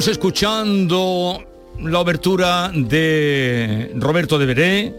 [0.00, 1.44] Estamos escuchando
[1.78, 4.94] la obertura de Roberto de Veré,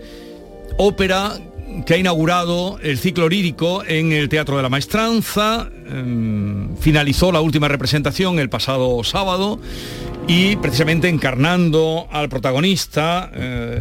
[0.77, 1.39] ópera
[1.87, 7.41] que ha inaugurado el ciclo lírico en el Teatro de la Maestranza, em, finalizó la
[7.41, 9.59] última representación el pasado sábado
[10.27, 13.79] y precisamente encarnando al protagonista, eh,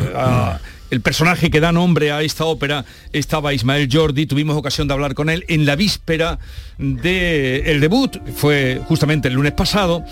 [0.90, 5.14] el personaje que da nombre a esta ópera estaba Ismael Jordi, tuvimos ocasión de hablar
[5.14, 6.38] con él en la víspera
[6.78, 10.02] del debut, fue justamente el lunes pasado,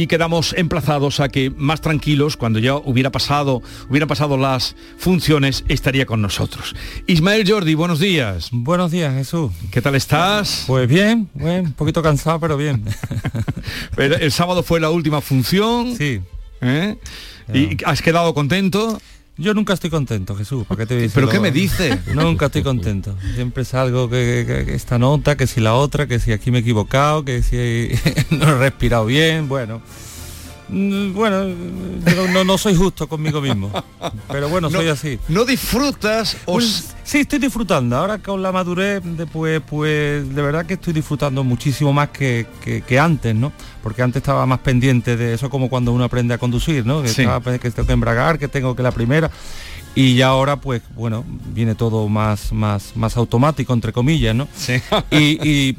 [0.00, 5.62] y quedamos emplazados a que más tranquilos, cuando ya hubiera pasado, hubieran pasado las funciones,
[5.68, 6.74] estaría con nosotros.
[7.06, 8.48] Ismael Jordi, buenos días.
[8.50, 9.52] Buenos días, Jesús.
[9.70, 10.64] ¿Qué tal estás?
[10.66, 12.82] Pues bien, bien un poquito cansado, pero bien.
[13.98, 15.94] el sábado fue la última función.
[15.94, 16.22] Sí.
[16.62, 16.96] ¿Eh?
[17.52, 19.02] ¿Y has quedado contento?
[19.40, 20.66] Yo nunca estoy contento, Jesús.
[20.66, 21.98] ¿Para qué te ¿Pero qué me dice?
[22.14, 23.16] Nunca estoy contento.
[23.34, 26.60] Siempre es algo que, esta nota, que si la otra, que si aquí me he
[26.60, 27.88] equivocado, que si
[28.36, 29.80] no he respirado bien, bueno.
[30.72, 31.44] Mm, bueno,
[32.32, 33.70] no, no, soy justo conmigo mismo.
[34.28, 35.18] Pero bueno, soy así.
[35.28, 36.36] ¿No disfrutas?
[36.44, 36.54] O...
[36.54, 37.96] Pues, sí, estoy disfrutando.
[37.96, 42.46] Ahora con la madurez, después, pues de verdad que estoy disfrutando muchísimo más que,
[43.00, 43.52] antes, ¿no?
[43.82, 47.02] Porque antes estaba más pendiente de eso como cuando uno aprende a conducir, ¿no?
[47.02, 49.30] Que, que tengo que embragar, que tengo que la primera.
[49.94, 54.46] Y ya ahora, pues, bueno, viene todo más, más, más automático, entre comillas, ¿no?
[54.54, 54.74] Sí.
[55.10, 55.72] y,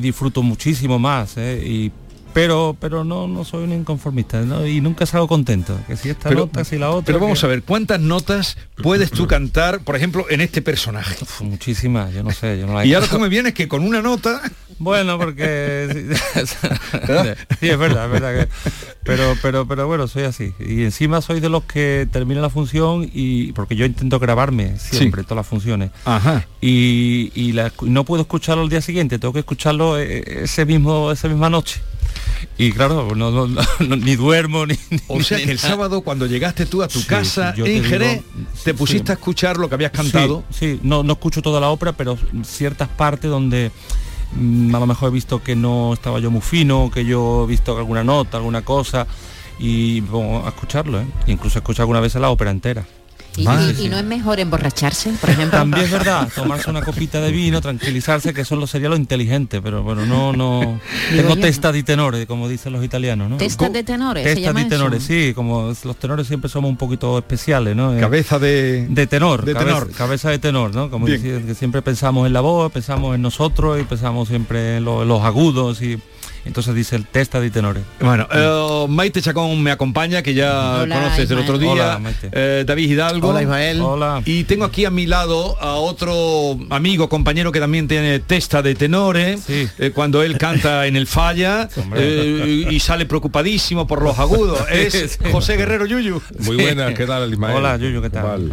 [0.00, 1.60] disfruto muchísimo más, ¿eh?
[1.66, 1.92] Y
[2.32, 6.64] pero pero no no soy un inconformista y nunca salgo contento que si esta nota
[6.64, 10.40] si la otra pero vamos a ver cuántas notas puedes tú cantar por ejemplo en
[10.40, 13.82] este personaje muchísimas yo no sé yo no y ahora tú me vienes que con
[13.82, 14.40] una nota
[14.78, 15.88] bueno porque
[17.60, 18.48] sí, es verdad es verdad que,
[19.02, 20.52] pero pero pero bueno soy así.
[20.58, 25.22] Y encima soy de los que termina la función y porque yo intento grabarme siempre
[25.22, 25.90] todas las funciones.
[26.04, 26.46] Ajá.
[26.60, 31.28] y, y no puedo escucharlo el día siguiente tengo que escucharlo eh, ese mismo esa
[31.28, 31.80] misma noche
[32.56, 33.08] y claro,
[33.80, 34.78] ni duermo ni...
[35.06, 38.22] O sea que el sábado cuando llegaste tú a tu casa en Jerez,
[38.64, 40.44] te pusiste a escuchar lo que habías cantado.
[40.50, 43.70] Sí, no, no escucho toda la ópera, pero ciertas partes donde
[44.34, 47.46] mm, a lo mejor he visto que no estaba yo muy fino, que yo he
[47.46, 49.06] visto alguna nota, alguna cosa,
[49.58, 51.06] y bueno, a escucharlo, ¿eh?
[51.26, 52.86] incluso escucho alguna vez la ópera entera.
[53.38, 55.58] ¿Y, no es mejor emborracharse, por ejemplo?
[55.58, 59.82] También es verdad, tomarse una copita de vino, tranquilizarse, que eso sería lo inteligente, pero
[59.82, 60.80] bueno, no, no.
[61.14, 63.36] Tengo testa de tenores, como dicen los italianos, ¿no?
[63.36, 64.24] ¿Testa de tenores?
[64.24, 67.96] Testa de tenores, sí, como los tenores siempre somos un poquito especiales, ¿no?
[67.96, 68.86] Eh, cabeza de.
[68.88, 69.44] De tenor.
[69.44, 69.92] De cabeza, tenor.
[69.92, 70.90] Cabeza de tenor, ¿no?
[70.90, 74.84] Como decir, que siempre pensamos en la voz, pensamos en nosotros y pensamos siempre en
[74.84, 75.98] los agudos y
[76.48, 77.82] entonces dice el testa de tenores.
[78.00, 82.00] Bueno, eh, Maite Chacón me acompaña, que ya conoces del otro día.
[82.32, 83.28] Eh, David Hidalgo.
[83.28, 83.82] Hola Ismael.
[83.82, 84.22] Hola.
[84.24, 88.74] Y tengo aquí a mi lado a otro amigo, compañero que también tiene testa de
[88.74, 89.44] tenores.
[89.48, 91.68] Eh, cuando él canta en el falla
[92.70, 94.58] y sale preocupadísimo por los agudos.
[94.78, 96.22] Es José Guerrero Yuyu.
[96.38, 97.56] Muy buenas, ¿qué tal Ismael?
[97.56, 98.50] Hola Yuyu, ¿qué tal?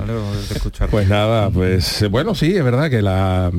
[0.91, 3.51] Pues nada, pues bueno, sí, es verdad que la,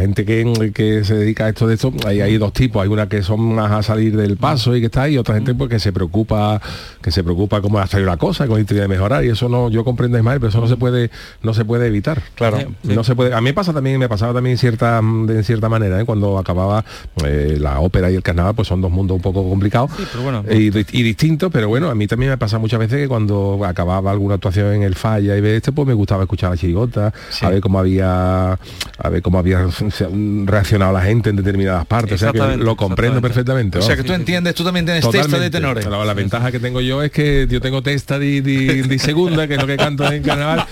[0.00, 2.82] gente que, que, se dedica a esto de esto, hay, hay dos tipos.
[2.82, 5.70] Hay una que son a salir del paso y que está ahí, otra gente pues
[5.70, 6.60] que se preocupa,
[7.02, 9.70] que se preocupa cómo ha salido la cosa, con intención de mejorar, y eso no,
[9.70, 11.10] yo comprendo mal, pero eso no se puede,
[11.42, 12.22] no se puede evitar.
[12.34, 12.58] Claro.
[12.82, 13.34] No se puede.
[13.34, 16.04] A mí me pasa también, me pasaba también cierta, en cierta manera, ¿eh?
[16.04, 16.84] cuando acababa
[17.24, 19.90] eh, la ópera y el carnaval, pues son dos mundos un poco complicados
[20.50, 24.34] y, distintos, pero bueno, a mí también me pasa muchas veces que cuando acababa alguna
[24.34, 27.60] actuación en el falla y ve este, pues me gustaba escuchar la chirigota, a ver
[27.60, 29.66] cómo había a ver cómo había
[30.44, 32.14] reaccionado la gente en determinadas partes.
[32.14, 35.38] O sea que lo comprendo perfectamente o sea que tú entiendes, tú también tienes testa
[35.38, 35.86] de tenores.
[35.86, 39.66] La, ventaja que tengo yo es que yo tengo testa de, segunda, que es lo
[39.66, 40.66] que canto en carnaval,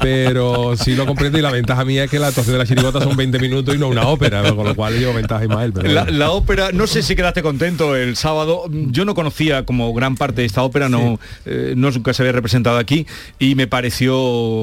[0.00, 3.00] pero sí lo comprendo y la ventaja mía es que la actuación de la chirigota
[3.00, 5.72] son 20 minutos y no una ópera, con lo cual yo ventaja Ismael.
[5.72, 10.16] Pero la, ópera, no sé si quedaste contento el sábado, yo no conocía como gran
[10.16, 13.06] parte de esta ópera, no, eh, no nunca se había representado aquí
[13.38, 14.18] y me pareció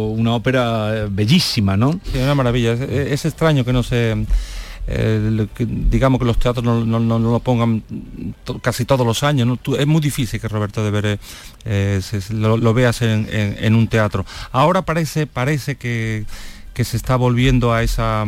[0.08, 2.00] una ópera bellísima, ¿no?
[2.12, 2.74] Sí, una maravilla.
[2.74, 2.82] Es,
[3.12, 4.16] es extraño que no se
[4.88, 7.84] digamos que los teatros no, lo pongan
[8.62, 9.60] casi todos los años.
[9.78, 11.20] es muy difícil que Roberto de Veré
[12.32, 14.26] lo, veas en, un teatro.
[14.52, 16.26] Ahora parece, parece que
[16.74, 18.26] que se está volviendo a esa,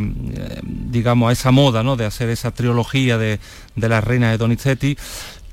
[0.63, 1.98] digamos, a esa moda, ¿no?
[1.98, 3.42] De hacer esa trilogía de,
[3.75, 4.98] de la reina de Donizetti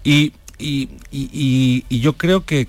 [0.05, 2.67] y y, yo creo que,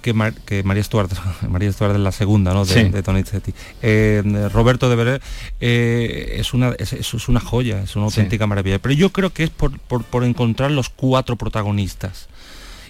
[0.64, 1.12] María Stuart,
[1.50, 2.66] María Stuart es la segunda ¿no?
[2.66, 3.54] de, Donizetti.
[3.82, 5.20] Eh, Roberto de Veré
[5.60, 8.80] eh, es, una, es, una joya, es una auténtica maravilla.
[8.80, 12.28] Pero yo creo que es por, encontrar los cuatro protagonistas.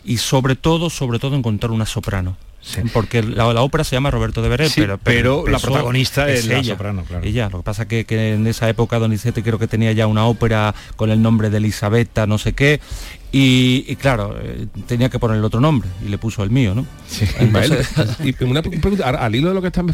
[0.03, 2.37] Y sobre todo, sobre todo encontrar una soprano.
[2.93, 4.69] Porque la, ópera se llama Roberto de Veré,
[5.03, 8.67] pero, la protagonista es, ella, la soprano, Ella, lo que pasa que, que en esa
[8.67, 12.53] época Donizetti creo que tenía ya una ópera con el nombre de Elisabetta, no sé
[12.53, 12.81] qué,
[13.37, 16.85] y, claro, eh, tenía que poner el otro nombre y le puso el mío, ¿no?
[17.05, 17.25] Sí.
[18.23, 19.93] y una pregunta, al hilo de lo que están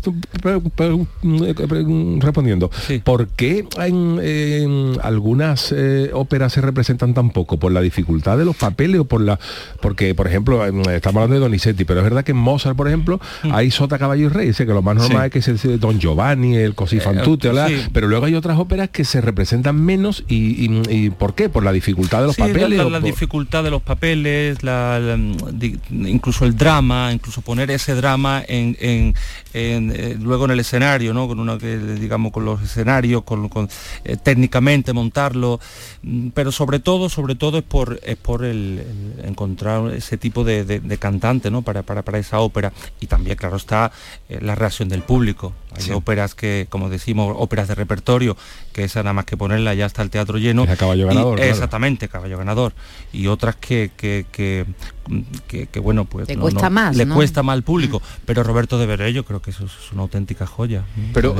[2.19, 2.69] respondiendo,
[3.03, 7.57] ¿por qué en, algunas eh, óperas se representan tan poco?
[7.57, 9.39] ¿Por la dificultad de los papeles o por la...?
[9.81, 13.19] Porque, por ejemplo, estamos hablando de Donizetti, pero es verdad que en Mozart, por ejemplo,
[13.41, 13.55] mm.
[13.55, 16.57] hay Sota, Caballo y Rey, dice que lo más normal es que es Don Giovanni,
[16.57, 21.33] el Così fan eh, pero luego hay otras óperas que se representan menos y, ¿por
[21.33, 21.49] qué?
[21.49, 22.79] ¿Por la dificultad de los papeles?
[23.31, 24.99] Dificultad de los papeles, la,
[25.89, 29.13] incluso el drama, incluso poner ese drama eh,
[30.19, 31.29] luego en el escenario, ¿no?
[31.29, 33.69] Con una digamos con los escenarios, con,
[34.03, 35.61] eh, técnicamente montarlo,
[36.03, 38.83] mm, pero sobre todo, sobre todo es por es por el,
[39.23, 41.61] encontrar ese tipo de, cantante, ¿no?
[41.61, 43.93] Para, para, esa ópera y también claro está
[44.27, 45.53] eh, la reacción del público.
[45.75, 48.35] Hay óperas que, como decimos, óperas de repertorio,
[48.73, 50.65] que esa nada más que ponerla ya está el teatro lleno.
[50.65, 51.39] Es caballo ganador.
[51.39, 52.73] Exactamente, caballo ganador.
[53.13, 54.65] Y otras que, que, que,
[55.81, 56.95] bueno, pues le cuesta más.
[56.95, 58.01] Le cuesta más al público.
[58.25, 60.83] Pero Roberto de Veré, yo creo que eso es una auténtica joya.
[61.13, 61.35] Pero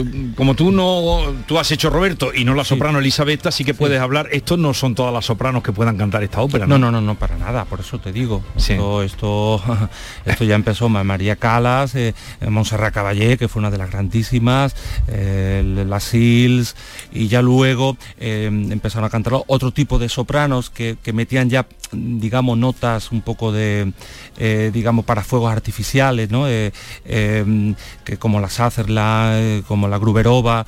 [0.00, 3.74] eh, como tú no tú has hecho Roberto y no la soprano Elisabetta, sí que
[3.74, 4.28] puedes hablar.
[4.32, 6.66] Estos no son todas las sopranos que puedan cantar esta ópera.
[6.66, 8.42] No, no, no, no, para nada, por eso te digo.
[8.56, 9.62] Esto, esto,
[10.24, 12.14] esto ya empezó María Calas, eh,
[12.48, 14.74] Montserrat Caballé, que fue una de las grandísimas,
[15.08, 16.76] eh, las Sils,
[17.12, 22.58] y ya luego eh, empezaron a cantar otro tipo de sopranos que, metían ya, digamos,
[22.58, 23.92] notas un poco de,
[24.38, 26.44] eh, digamos, para fuegos artificiales, ¿no?
[26.44, 30.66] que como la Sutherland, como la Gruberova,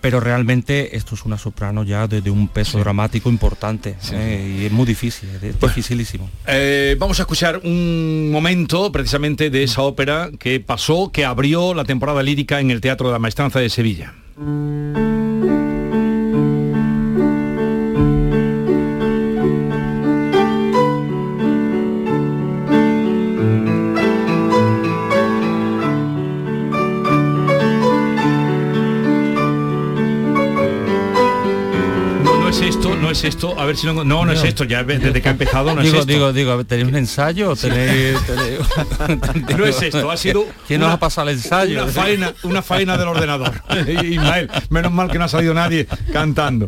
[0.00, 4.86] pero realmente esto es una soprano ya de, un peso dramático importante y es muy
[4.86, 6.28] difícil, es dificilísimo.
[6.98, 12.22] vamos a escuchar un momento precisamente de esa ópera que pasó, que abrió la temporada
[12.22, 14.14] lírica en el Teatro de la Maestranza de Sevilla.
[33.14, 33.58] Es esto?
[33.58, 34.04] A ver si no...
[34.04, 36.12] No, no, es esto, ya desde que ha empezado no digo, es esto.
[36.12, 37.54] Digo, digo, ¿tenéis un ensayo?
[37.60, 38.16] ¿Tenéis,
[39.56, 40.46] no es esto, ha sido...
[40.66, 41.82] ¿Quién nos ha pasado el ensayo?
[41.82, 43.52] Una faena, una faena del ordenador.
[44.04, 46.66] Ismael, menos mal que no ha salido nadie cantando.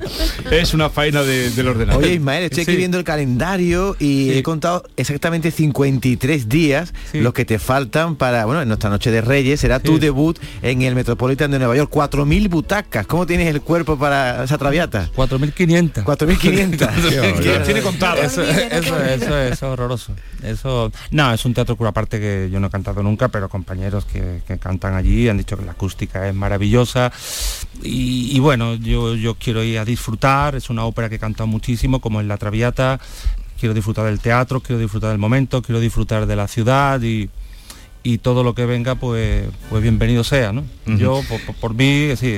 [0.50, 2.02] Es una faena del ordenador.
[2.02, 7.44] Oye, Ismael, estoy aquí viendo el calendario y he contado exactamente 53 días los que
[7.44, 11.50] te faltan para, bueno, en nuestra noche de Reyes será tu debut en el Metropolitan
[11.50, 11.90] de Nueva York.
[11.92, 13.06] 4.000 butacas.
[13.06, 15.10] ¿Cómo tienes el cuerpo para esa traviata?
[15.16, 16.04] 4.500.
[16.04, 16.35] 4.500.
[17.64, 18.22] tiene contado.
[18.22, 20.14] Eso, es horroroso.
[20.42, 24.04] Eso, no, es un teatro cura aparte que yo no he cantado nunca, pero compañeros
[24.04, 27.12] que, cantan allí han dicho que la acústica es maravillosa.
[27.82, 30.54] Y, bueno, yo, yo quiero ir a disfrutar.
[30.54, 33.00] Es una ópera que he cantado muchísimo, como en La Traviata.
[33.58, 37.30] Quiero disfrutar del teatro, quiero disfrutar del momento, quiero disfrutar de la ciudad y
[38.06, 40.64] y todo lo que venga pues pues bienvenido sea ¿no?
[40.86, 41.22] yo
[41.60, 42.36] por, mí sí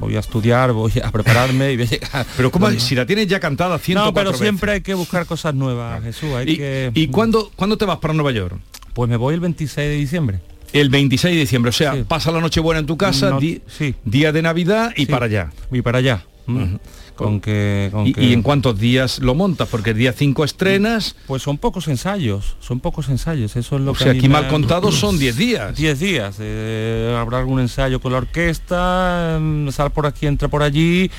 [0.00, 2.26] voy a estudiar voy a prepararme y voy a llegar.
[2.36, 5.54] Pero como si la tienes ya cantada 104 no pero siempre hay que buscar cosas
[5.54, 6.90] nuevas Jesús hay ¿Y, que...
[6.94, 8.58] ¿y cuándo, cuándo te vas para Nueva York?
[8.96, 10.40] pues me voy el 26 de diciembre.
[10.72, 13.94] El 26 de diciembre, o sea, pasa la noche buena en tu casa, sí.
[14.06, 15.52] día de Navidad y para allá.
[15.70, 16.24] Y para allá.
[17.16, 19.68] Con que, ¿Y, en cuántos días lo montas?
[19.68, 21.16] Porque el día 5 estrenas.
[21.26, 23.56] Pues son pocos ensayos, son pocos ensayos.
[23.56, 24.04] Eso es lo o que.
[24.04, 25.76] sea, aquí mal contado son 10 días.
[25.76, 26.36] 10 días.
[26.40, 31.10] Eh, habrá algún ensayo con la orquesta, mm, sal por aquí, entra por allí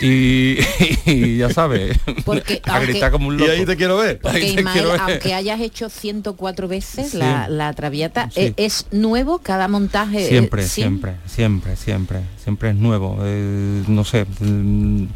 [0.00, 0.56] y,
[1.36, 1.98] ya sabe.
[2.24, 3.50] Porque a gritar como un loco.
[3.50, 4.20] Y ahí te quiero ver.
[4.20, 4.64] Porque
[4.98, 10.26] aunque hayas hecho 104 veces la, la, Traviata, ¿e-, ¿es, nuevo cada montaje?
[10.28, 13.18] Siempre, siempre, siempre, siempre, siempre es nuevo.
[13.22, 15.06] Eh, no sé mm,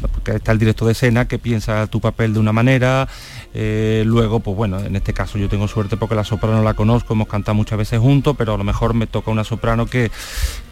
[0.00, 3.08] porque está el director de escena que piensa tu papel de una manera,
[3.54, 7.14] eh, luego, pues bueno, en este caso yo tengo suerte porque la soprano la conozco,
[7.14, 10.10] hemos cantado muchas veces juntos, pero a lo mejor me toca una soprano que,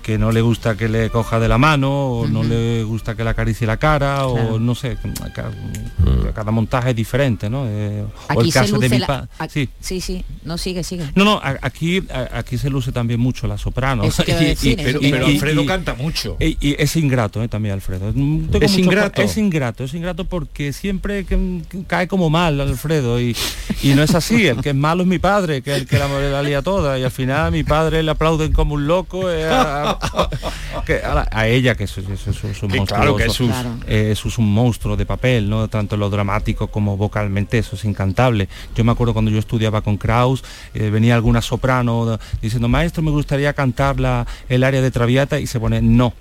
[0.03, 3.25] que no le gusta que le coja de la mano o no le gusta que
[3.25, 6.33] le acaricie la cara o no sé mm.
[6.35, 9.01] cada, montaje es diferente no eh, aquí el caso de mi
[9.49, 9.69] sí.
[9.81, 10.25] sí sí.
[10.45, 11.11] No sigue sigue.
[11.15, 12.03] No no aquí
[12.33, 14.05] aquí se luce también mucho la soprano.
[14.27, 16.37] Pero, Alfredo canta mucho.
[16.41, 18.09] y, es ingrato eh, también Alfredo.
[18.61, 21.27] Es ingrato es ingrato es ingrato porque siempre
[21.87, 23.37] cae como mal Alfredo y,
[23.95, 24.47] no es así.
[24.47, 26.99] El que es malo es mi padre que es el que la, la lía toda.
[26.99, 29.90] Y al final mi padre le aplauden como un loco eh, a,
[31.47, 32.05] ella, que es, un
[32.77, 33.19] monstruo.
[33.87, 35.69] es, un monstruo de papel, ¿no?
[35.69, 38.49] Tanto lo dramático como vocalmente, eso es incantable.
[38.75, 40.45] Yo me acuerdo cuando yo estudiaba con Kraus,
[40.75, 45.47] eh, venía alguna soprano diciendo, maestro, me gustaría cantar la, el área de Traviata y
[45.47, 46.13] se pone no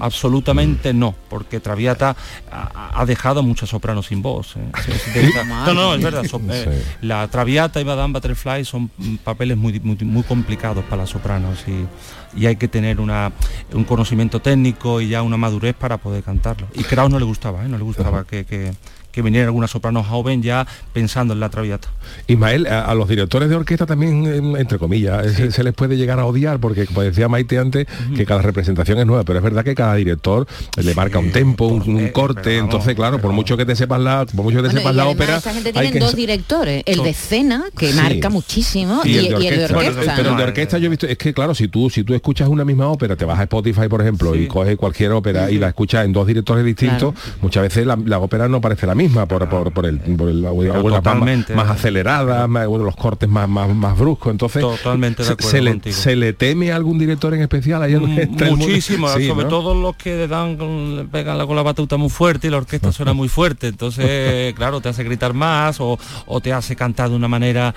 [0.00, 2.16] Absolutamente no, porque Traviata
[2.50, 4.56] ha, dejado muchas sopranos sin voz.
[4.56, 5.30] ¿eh?
[5.66, 6.24] No, no, es verdad.
[6.50, 8.90] Eh, la Traviata y Madame Butterfly son
[9.22, 13.32] papeles muy, muy, complicados para las sopranos y, hay que tener una,
[13.72, 16.68] un conocimiento técnico y ya una madurez para poder cantarlo.
[16.74, 17.68] Y Kraus no le gustaba, ¿eh?
[17.68, 18.72] no le gustaba que que
[19.22, 21.88] viniera alguna soprano joven ya pensando en la traviata.
[22.26, 26.58] Ismael, a, los directores de orquesta también, entre comillas, se, les puede llegar a odiar,
[26.58, 29.94] porque como decía Maite antes, que cada representación es nueva, pero es verdad que cada
[29.94, 30.46] director
[30.76, 34.44] le marca un tempo, un, corte, entonces claro, por mucho que te sepas la, por
[34.44, 35.36] mucho que te sepas la ópera.
[35.36, 40.14] Esa gente tiene dos directores, el de escena, que marca muchísimo, y, el de orquesta.
[40.16, 42.48] pero el de orquesta yo he visto, es que claro, si tú, si tú escuchas
[42.48, 45.68] una misma ópera, te vas a Spotify, por ejemplo, y coges cualquier ópera y la
[45.68, 49.48] escuchas en dos directores distintos, muchas veces la, la ópera no parece la misma por,
[49.48, 54.32] por, por el, por el más, más, acelerada, los cortes más, más, más bruscos.
[54.32, 59.46] Entonces, totalmente se, le, se, le, teme a algún director en especial ahí Muchísimo, sobre
[59.46, 63.12] todo los que le dan pegan con la batuta muy fuerte y la orquesta suena
[63.12, 63.68] muy fuerte.
[63.68, 67.74] Entonces, claro, te hace gritar más o, o te hace cantar de una manera,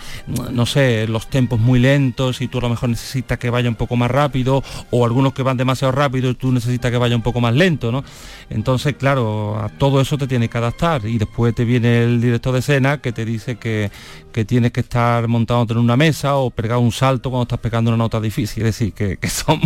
[0.52, 3.76] no sé, los tempos muy lentos y tú a lo mejor necesitas que vaya un
[3.76, 7.22] poco más rápido o algunos que van demasiado rápido y tú necesitas que vaya un
[7.22, 8.04] poco más lento, ¿no?
[8.50, 12.52] Entonces, claro, a todo eso te tienes que adaptar y después te viene el director
[12.52, 13.92] de escena que te dice que,
[14.32, 17.92] que tienes que estar montado en una mesa o pegar un salto cuando estás pegando
[17.92, 18.66] una nota difícil.
[18.66, 19.62] Es decir, que, son,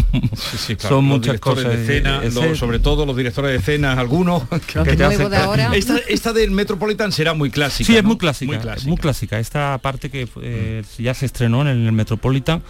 [0.78, 1.66] son muchas cosas.
[1.66, 2.22] De escena,
[2.56, 4.44] sobre todo los directores de escena, algunos.
[6.10, 7.88] esta, del Metropolitan será muy clásica.
[7.88, 8.90] Sí, es muy clásica, muy clásica.
[8.90, 9.40] Muy clásica.
[9.40, 12.62] Esta parte que eh, ya se estrenó en el Metropolitan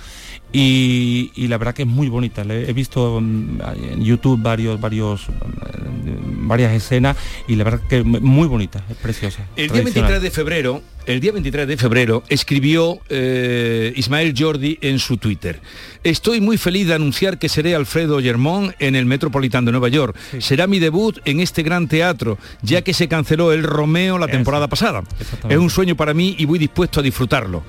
[0.58, 2.44] y, la verdad que es muy bonita.
[2.44, 3.60] He visto mm,
[3.92, 9.46] en YouTube varios, varios, mm, varias escenas y la verdad que muy bonita, es preciosa.
[9.56, 15.00] El día 23 de febrero el día 23 de febrero escribió eh, Ismael Jordi en
[15.00, 15.60] su Twitter.
[16.04, 20.16] Estoy muy feliz de anunciar que seré Alfredo Germón en el Metropolitano de Nueva York.
[20.40, 24.68] Será mi debut en este gran teatro, ya que se canceló el Romeo la temporada
[24.68, 25.04] pasada.
[25.50, 27.64] Es un sueño para mí y muy dispuesto a disfrutarlo.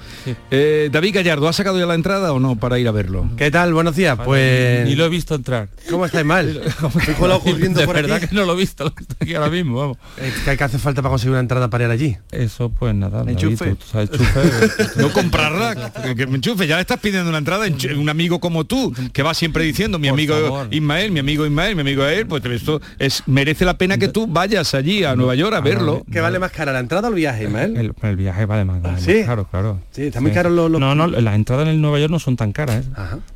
[0.51, 3.29] Eh, David Gallardo, ¿ha sacado ya la entrada o no para ir a verlo?
[3.37, 3.73] ¿Qué tal?
[3.73, 4.19] Buenos días.
[4.25, 4.87] Pues...
[4.87, 5.69] Ni lo he visto entrar.
[5.91, 6.55] ¿Cómo estáis mal?
[6.63, 9.99] de verdad que no lo he visto aquí ahora mismo, vamos.
[10.45, 12.17] ¿Qué hace falta para conseguir una entrada para ir allí?
[12.31, 13.26] Eso pues nada.
[13.33, 13.77] Enchufe.
[14.97, 16.67] no comprarla, que me enchufe.
[16.67, 17.67] Ya estás pidiendo una entrada,
[17.97, 21.83] un amigo como tú, que va siempre diciendo, mi amigo Ismael, mi amigo Ismael, mi
[21.83, 25.55] amigo él, pues esto es, merece la pena que tú vayas allí a Nueva York
[25.55, 26.05] a verlo.
[26.11, 27.93] ¿Qué vale más cara, la entrada o el viaje, Ismael?
[28.03, 29.23] El, viaje vale más, caro, ¿Sí?
[29.25, 29.81] claro, claro.
[29.91, 32.37] Sí, está muy caro los, No, no, las entradas en el Nueva York no son
[32.37, 32.89] tan caras, ¿eh?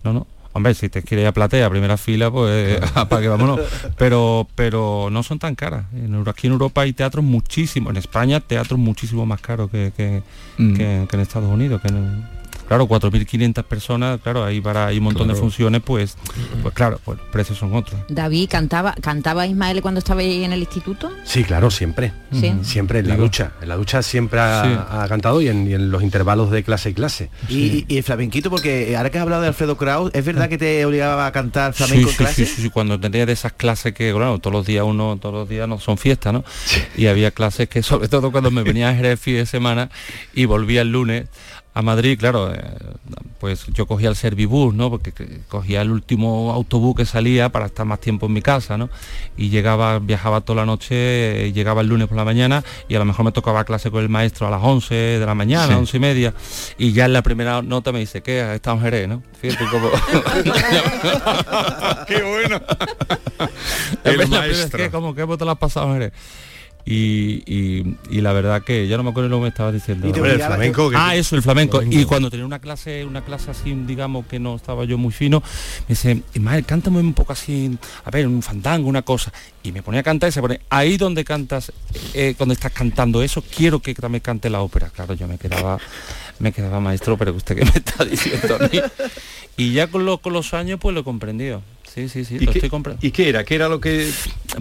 [0.04, 0.26] No, no.
[0.52, 3.60] Hombre, si te quieres ir a platea, primera fila, pues para que vámonos.
[3.96, 5.84] Pero, pero no son tan caras.
[6.26, 10.22] aquí en Europa hay teatros muchísimo, en España teatros muchísimo más caros que, que,
[10.58, 10.74] mm.
[10.74, 12.24] que, en Estados Unidos, que en,
[12.70, 16.16] claro, 4.500 personas, claro, ahí para hay un montón de funciones, pues,
[16.62, 18.00] pues claro, pues los precios son otros.
[18.08, 21.10] David, ¿cantaba cantaba Ismael cuando estaba ahí en el instituto?
[21.24, 22.12] Sí, claro, siempre.
[22.62, 23.54] Siempre en la ducha.
[23.60, 27.30] En la ducha siempre ha, cantado y en, los intervalos de clase y clase.
[27.48, 30.86] Y, el flamenquito, porque ahora que has hablado de Alfredo Kraus, ¿es verdad que te
[30.86, 32.46] obligaba a cantar flamenco en clase?
[32.46, 35.48] Sí, sí, cuando tenía de esas clases que, claro, todos los días uno, todos los
[35.48, 36.44] días no son fiestas, ¿no?
[36.96, 39.90] Y había clases que, sobre todo cuando me venía a Jerez fin de semana
[40.34, 41.26] y volvía el lunes,
[41.72, 42.60] a Madrid, claro, eh,
[43.38, 44.90] pues yo cogía el Servibus, ¿no?
[44.90, 45.12] Porque
[45.48, 48.90] cogía el último autobús que salía para estar más tiempo en mi casa, ¿no?
[49.36, 52.98] Y llegaba, viajaba toda la noche, eh, llegaba el lunes por la mañana y a
[52.98, 55.96] lo mejor me tocaba clase con el maestro a las 11 de la mañana, 11
[55.96, 56.34] y media,
[56.76, 58.54] y ya en la primera nota me dice, ¿qué?
[58.54, 59.22] Está en Jerez, ¿no?
[59.40, 59.90] Fíjate cómo...
[62.06, 62.60] ¡Qué bueno!
[64.04, 64.78] el maestro.
[64.78, 64.90] ¿Qué?
[64.90, 66.12] ¿Cómo que te lo has pasado en Jerez?
[66.84, 70.06] Y, la verdad que ya no me acuerdo lo que me estaba diciendo.
[70.06, 70.90] el flamenco.
[70.94, 71.82] Ah, eso, el flamenco.
[71.82, 75.40] Y cuando tenía una clase, una clase así, digamos que no estaba yo muy fino,
[75.40, 79.32] me dice, Ismael, cántame un poco así, a ver, un fandango, una cosa.
[79.62, 81.72] Y me ponía a cantar y se pone, ahí donde cantas,
[82.14, 84.90] eh, cuando estás cantando eso, quiero que también cante la ópera.
[84.90, 85.78] Claro, yo me quedaba,
[86.38, 88.80] me quedaba maestro, pero usted que me está diciendo a mí.
[89.56, 91.60] Y ya con, con los años pues lo he comprendido.
[91.92, 93.04] Sí, sí, sí, ¿Y qué, estoy comprando.
[93.04, 93.42] ¿Y qué era?
[93.42, 94.08] ¿Qué era lo que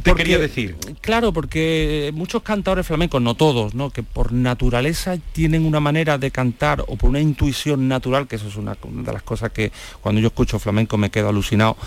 [0.01, 0.75] te quería decir?
[1.00, 3.91] Claro, porque muchos cantadores flamencos, no todos, ¿no?
[3.91, 8.48] Que por naturaleza tienen una manera de cantar o por una intuición natural, que eso
[8.48, 9.71] es una, de las cosas que
[10.01, 11.77] cuando yo escucho flamenco me quedo alucinado,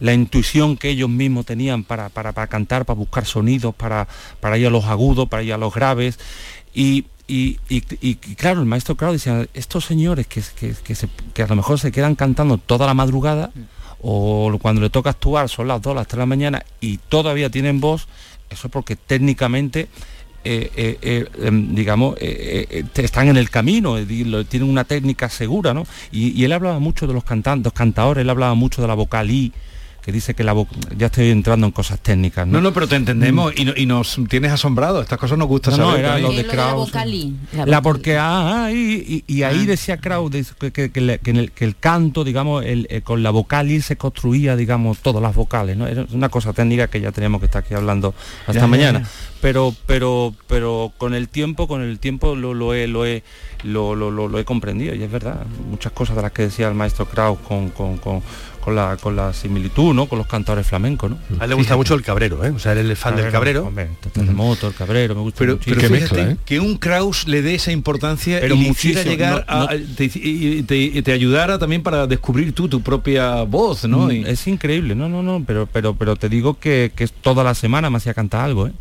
[0.00, 4.08] la intuición que ellos mismos tenían para, para, cantar, para buscar sonidos, para,
[4.40, 6.18] para ir a los agudos, para ir a los graves.
[6.74, 7.54] Y, y,
[8.34, 10.42] claro, el maestro Crowd decía, estos señores que,
[11.34, 13.52] que, a lo mejor se quedan cantando toda la madrugada,
[14.02, 17.50] o cuando le toca actuar son las 2, las 3 de la mañana y todavía
[17.50, 18.06] tienen voz,
[18.50, 19.88] eso es porque técnicamente
[20.44, 23.96] eh, eh, eh, em, digamos, están en el camino,
[24.46, 25.84] tienen una técnica segura, ¿no?
[26.12, 29.52] Y, él hablaba mucho de los cantantes, cantadores, él hablaba mucho de la vocalí,
[30.02, 30.54] que dice que la
[30.96, 32.46] ya estoy entrando en cosas técnicas.
[32.46, 35.02] No, no, pero te entendemos y, nos tienes asombrado.
[35.02, 36.92] Estas cosas nos gustan no, era lo de Kraus.
[37.66, 39.66] La, porque ah, y, ahí ah.
[39.66, 40.30] decía Kraus
[40.72, 40.90] que,
[41.58, 45.76] el, canto, digamos, el, eh, con la vocali se construía, digamos, todas las vocales.
[45.76, 45.86] ¿no?
[45.86, 48.14] Es una cosa técnica que ya teníamos que estar aquí hablando
[48.46, 49.06] hasta mañana.
[49.40, 53.22] Pero, pero, pero con el tiempo, con el tiempo lo, lo he, lo he,
[53.62, 55.46] lo, lo, he comprendido y es verdad.
[55.70, 58.22] Muchas cosas de las que decía el maestro Kraus con, con con
[58.74, 60.06] la, con la similitud, ¿no?
[60.06, 61.18] Con los cantadores flamencos, ¿no?
[61.38, 62.50] A él le gusta mucho el cabrero, ¿eh?
[62.50, 63.72] O sea, él es fan del cabrero.
[64.14, 66.36] el motor, el cabrero, me gusta pero, pero fíjate, ¿eh?
[66.44, 71.58] que un Kraus le dé esa importancia pero y quisiera llegar a, te, te, ayudara
[71.58, 74.06] también para descubrir tú tu propia voz, ¿no?
[74.06, 77.54] Mm, es increíble, no, no, no, pero pero pero te digo que, que toda la
[77.54, 78.72] semana me hacía cantar algo, ¿eh?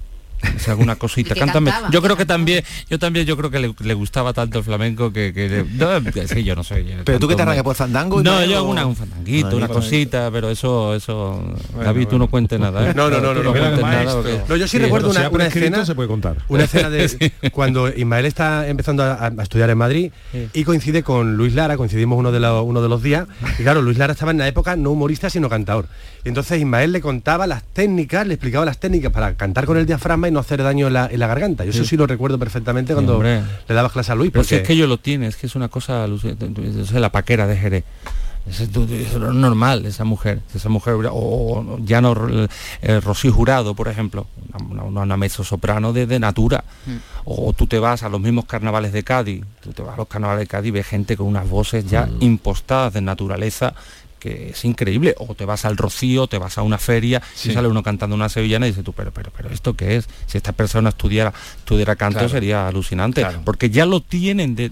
[0.56, 1.36] Es alguna cosita.
[1.40, 1.72] Cántame.
[1.92, 5.34] Yo creo que también, yo también, yo creo que le, gustaba tanto el flamenco que,
[5.34, 6.86] que no, yo no sé.
[7.04, 8.22] Pero tú que te arrancas por fandango.
[8.22, 11.44] No, yo hago una, un fandanguito, una cosita, pero eso, eso,
[11.84, 12.90] David, tú no cuentes nada.
[12.90, 12.94] ¿eh?
[12.96, 16.38] No, no, no, no, no, yo sí, recuerdo una, una escena, se puede contar.
[16.48, 20.12] Una escena de cuando Ismael está empezando a, estudiar en Madrid
[20.54, 23.28] y coincide con Luis Lara, coincidimos uno de los, uno de los días,
[23.60, 25.88] y claro, Luis Lara estaba en la época no humorista sino cantador.
[26.24, 29.86] Y entonces Ismael le contaba las técnicas, le explicaba las técnicas para cantar con el
[29.86, 31.64] diafragma y no hacer daño en la, garganta.
[31.66, 34.32] Yo eso sí lo recuerdo perfectamente cuando le dabas clase a Luis.
[34.32, 34.58] Porque...
[34.58, 37.84] es que yo lo tiene, es que es una cosa, es la paquera de Jerez.
[38.50, 38.72] Es,
[39.18, 42.16] normal esa mujer, esa mujer, o, ya no
[42.82, 44.26] eh, Rosy Jurado, por ejemplo,
[44.70, 46.96] una, una, mezzo soprano de, natura, mm.
[47.26, 50.08] o tú te vas a los mismos carnavales de Cádiz, tú te vas a los
[50.08, 52.22] carnavales de Cádiz y ves gente con unas voces ya mm.
[52.22, 53.74] impostadas de naturaleza
[54.28, 55.16] que es increíble.
[55.18, 58.30] O te vas al Rocío, te vas a una feria y sale uno cantando una
[58.30, 60.08] sevillana y dices tú, pero, pero, pero, ¿esto qué es?
[60.26, 63.26] Si esta persona estudiara, estudiara canto sería alucinante.
[63.46, 64.70] Porque ya lo tienen de,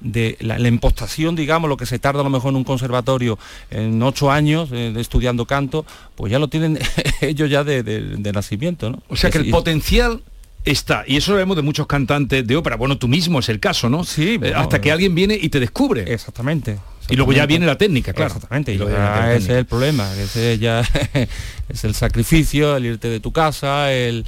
[0.00, 3.38] de, la, impostación, digamos, lo que se tarda a lo mejor en un conservatorio
[3.70, 6.78] en ocho años eh, estudiando canto, pues ya lo tienen
[7.20, 9.02] ellos ya de, nacimiento, ¿no?
[9.08, 10.22] O sea que el potencial
[10.64, 13.60] está, y eso lo vemos de muchos cantantes de ópera, bueno, tú mismo es el
[13.60, 14.04] caso, ¿no?
[14.04, 14.38] Sí.
[14.42, 16.12] Eh, hasta que alguien viene y te descubre.
[16.12, 16.78] Exactamente.
[17.08, 18.34] Y luego ya viene la técnica, claro.
[18.34, 20.80] Exactamente, y ese es el problema, ese ya
[21.68, 24.24] es el sacrificio, el irte de tu casa, el,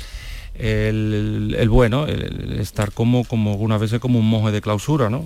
[0.55, 5.25] el, bueno, el, estar como, como algunas veces como un monje de clausura, ¿no?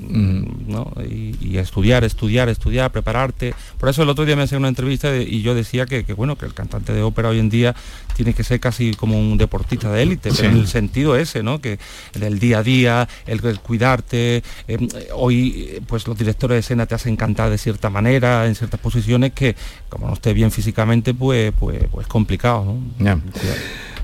[1.09, 3.55] Y, estudiar, estudiar, estudiar, prepararte.
[3.79, 6.47] Por eso el otro día me hacía una entrevista y yo decía que, bueno, que
[6.47, 7.75] el cantante de ópera hoy en día
[8.17, 11.61] tiene que ser casi como un deportista de élite, pero en el sentido ese, ¿no?
[11.61, 11.79] Que
[12.21, 17.17] el día a día, el, cuidarte, em, hoy pues los directores de escena te hacen
[17.17, 19.55] cantar de cierta manera, en ciertas posiciones que
[19.91, 22.65] como no esté bien físicamente, pues pues, pues complicado,
[22.99, 23.21] ¿no?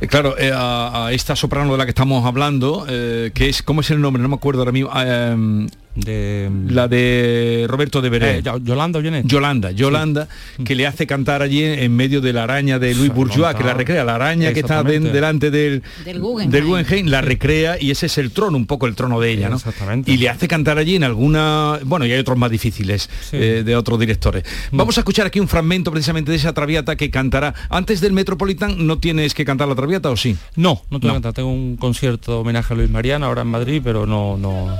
[0.02, 3.80] Eh, claro, eh, a, esta soprano de la que estamos hablando, eh, que es, ¿cómo
[3.80, 4.22] es el nombre?
[4.22, 4.90] No me acuerdo ahora mismo.
[5.94, 8.38] De la de Roberto de Veré.
[8.38, 10.28] Eh, Yolanda Yolanda, Yolanda,
[10.64, 13.74] que le hace cantar allí en medio de la araña de Luis Bourgeois, que la
[13.74, 17.06] recrea, la araña que está delante del, del Guggenheim.
[17.08, 19.60] la recrea y ese es el trono, un poco el trono de ella, ¿no?
[20.06, 23.76] Y le hace cantar allí en alguna, bueno, y hay otros más difíciles eh, de
[23.76, 24.44] otros directores.
[24.70, 24.76] Mm.
[24.76, 27.54] Vamos a escuchar aquí un fragmento precisamente de esa traviata que cantará.
[27.68, 30.36] Antes del Metropolitan, ¿no tienes que cantar la traviata o sí?
[30.56, 31.32] No, no tengo que cantar.
[31.34, 34.76] Tengo un concierto de homenaje a Luis Mariana ahora en Madrid, pero no, no.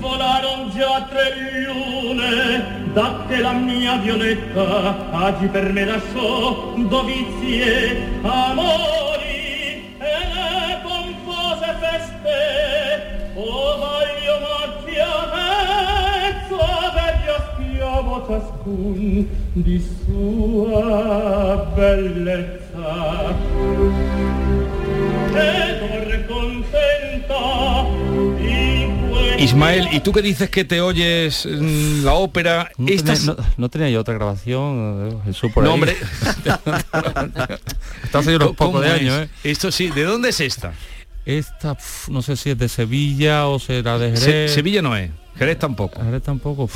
[0.00, 1.34] Volaron già tre
[1.66, 9.96] lune da che la mia violetta agi per me lasciò dovizie amori.
[9.98, 16.58] E le pompose feste oh voglio morti a mezzo
[16.94, 22.86] vecchio schiavo ciascun di sua bellezza
[29.38, 32.70] Ismael, ¿y tú qué dices que te oyes la ópera?
[33.56, 35.96] No, tenía, yo otra grabación, eh, eso por no, hombre.
[38.02, 39.28] Está hace unos pocos de años, ¿eh?
[39.44, 40.74] Esto sí, ¿de dónde es esta?
[41.24, 41.76] Esta,
[42.08, 44.52] no sé si es de Sevilla o será de Jerez.
[44.52, 45.10] Sevilla no es.
[45.36, 46.02] Jerez tampoco.
[46.02, 46.68] Jerez tampoco.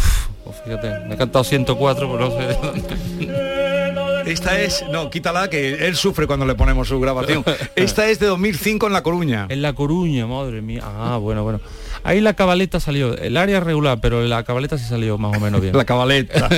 [0.44, 3.58] Pues fíjate, me he cantado 104, pero no sé de dónde.
[4.26, 7.44] Esta es, no, quítala que él sufre cuando le ponemos su grabación.
[7.76, 9.46] Esta es de 2005 en La Coruña.
[9.48, 10.82] En La Coruña, madre mía.
[10.85, 11.61] Ah, bueno, bueno.
[12.04, 15.60] Ahí la cabaleta salió, el área regular, pero la cabaleta sí salió más o menos
[15.60, 15.76] bien.
[15.76, 16.48] la cabaleta.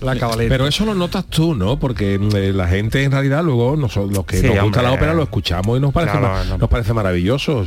[0.00, 0.48] la cabaleta.
[0.48, 1.78] Pero eso lo notas tú, ¿no?
[1.78, 3.92] Porque mm, eh, la gente en realidad luego los
[4.26, 6.18] que nos gusta la ópera lo escuchamos y nos parece
[6.58, 7.64] nos parece maravilloso.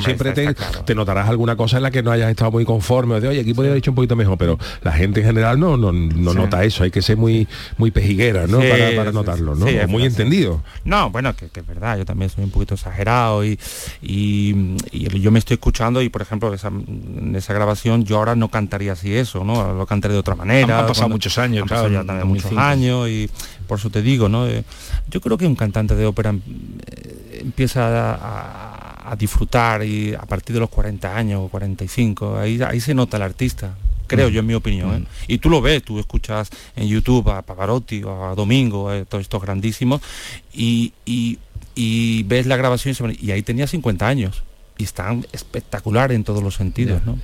[0.00, 3.28] siempre te, notarás alguna cosa en la que no hayas estado muy conforme o de
[3.28, 5.92] oye aquí podría haber dicho un poquito mejor, pero la gente en general no, no,
[5.92, 8.58] nota eso, hay que ser muy muy pejiguera, ¿no?
[8.58, 9.66] para, notarlo, ¿no?
[9.88, 10.62] muy entendido.
[10.84, 13.58] No, bueno, que, es verdad, yo también soy un poquito exagerado y,
[14.02, 18.92] y yo me estoy escuchando y por ejemplo en esa grabación yo ahora no cantaría
[18.92, 19.72] así eso, ¿no?
[19.74, 20.80] Lo cantaré de otra manera.
[20.80, 23.30] Han, pasado muchos años, han pasado ya también muchos años y
[23.66, 24.46] por eso te digo, ¿no?
[24.46, 24.64] Eh,
[25.08, 30.58] yo creo que un cantante de ópera eh, empieza a, disfrutar y a partir de
[30.58, 33.76] los 40 años o 45, ahí, ahí se nota el artista
[34.08, 35.02] creo yo en mi opinión.
[35.02, 35.06] ¿eh?
[35.28, 39.42] Y tú lo ves, tú escuchas en YouTube a Pavarotti o a Domingo, todos estos
[39.42, 40.00] grandísimos,
[40.52, 41.38] y, y,
[42.24, 44.42] ves la grabación y ahí tenía 50 años
[44.78, 47.04] y están espectacular en todos los sentidos.
[47.04, 47.18] ¿no?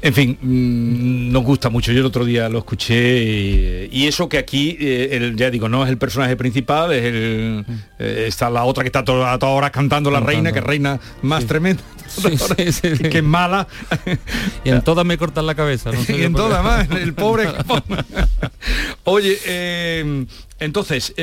[0.00, 1.90] En fin, mm, nos gusta mucho.
[1.90, 5.82] Yo el otro día lo escuché y, eso que aquí, eh, el, ya digo, no
[5.82, 7.72] es el personaje principal, es el, mm.
[7.98, 11.46] eh, está la otra que está a todas horas cantando la reina, que reina más
[11.46, 11.82] tremenda,
[13.10, 13.66] que es mala.
[14.64, 15.90] Y en todas me cortan la cabeza.
[15.90, 17.48] No y en todas más, el pobre.
[19.04, 20.26] Oye, eh,
[20.60, 21.14] entonces,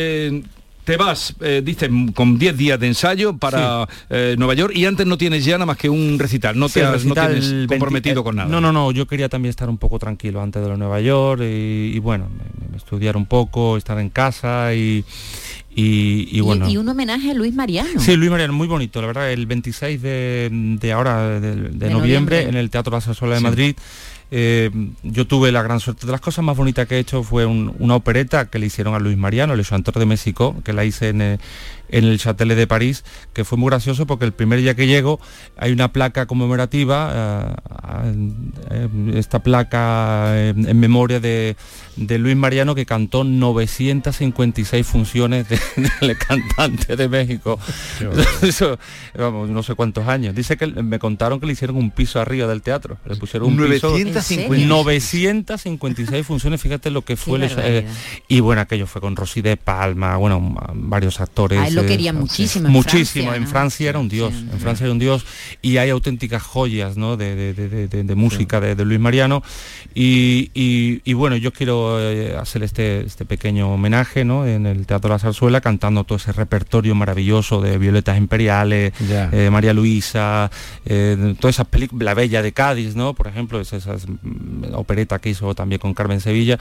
[0.86, 5.06] te vas, eh, dices, con 10 días de ensayo para eh, Nueva York y antes
[5.08, 8.36] no tienes ya nada más que un recital, no, te has, no tienes comprometido con
[8.36, 8.48] nada.
[8.48, 11.41] No, no, no, yo quería también estar un poco tranquilo antes de la Nueva York
[11.43, 12.28] y, bueno,
[12.76, 15.04] estudiar un poco, estar en casa y...
[15.78, 16.69] Y, bueno.
[16.69, 18.00] Y, un homenaje a Luis Mariano.
[18.00, 22.69] Sí, Luis Mariano, muy bonito, la verdad, el 26 de, ahora, de, noviembre, en el
[22.69, 23.76] Teatro La Sasola de Madrid.
[24.32, 24.72] Eh,
[25.04, 26.06] yo tuve la gran suerte.
[26.06, 29.00] De las cosas más bonitas que he hecho fue una opereta que le hicieron a
[29.00, 31.38] Luis Mariano, el Chanteur de México, que la hice en, eh,
[31.96, 35.22] en el Châtelet de París, que fue muy gracioso porque el primer día que llego
[35.56, 37.56] hay una placa conmemorativa,
[38.70, 41.56] eh, esta placa en memoria de,
[41.96, 45.48] Luis Mariano que cantó 956 funciones
[46.02, 47.58] del cantante de México.
[48.42, 48.78] Eso,
[49.18, 50.36] vamos, no sé cuántos años.
[50.36, 52.98] Dice que me contaron que le hicieron un piso arriba del teatro.
[53.06, 57.40] Le pusieron un 956 funciones, fíjate lo que fue.
[57.42, 57.88] Eh,
[58.28, 62.67] y bueno, aquello fue con Rosy de Palma, bueno, varios actores lo quería muchísimo.
[62.67, 63.34] En muchísimo.
[63.34, 64.34] en Francia era un dios.
[64.34, 65.26] en Francia era un dios
[65.62, 67.17] y hay auténticas joyas ¿no?
[67.17, 69.43] de, música de, Luis Mariano.
[69.93, 74.45] Y, bueno, yo quiero eh, hacer este, este pequeño homenaje ¿no?
[74.45, 79.74] en el Teatro La Zarzuela, cantando todo ese repertorio maravilloso de Violetas Imperiales, eh, María
[79.74, 80.52] Luisa,
[80.86, 83.13] eh, todas esas películas, La Bella de Cádiz, ¿no?
[83.13, 86.60] por ejemplo, esa, mm, opereta que hizo también con Carmen Sevilla.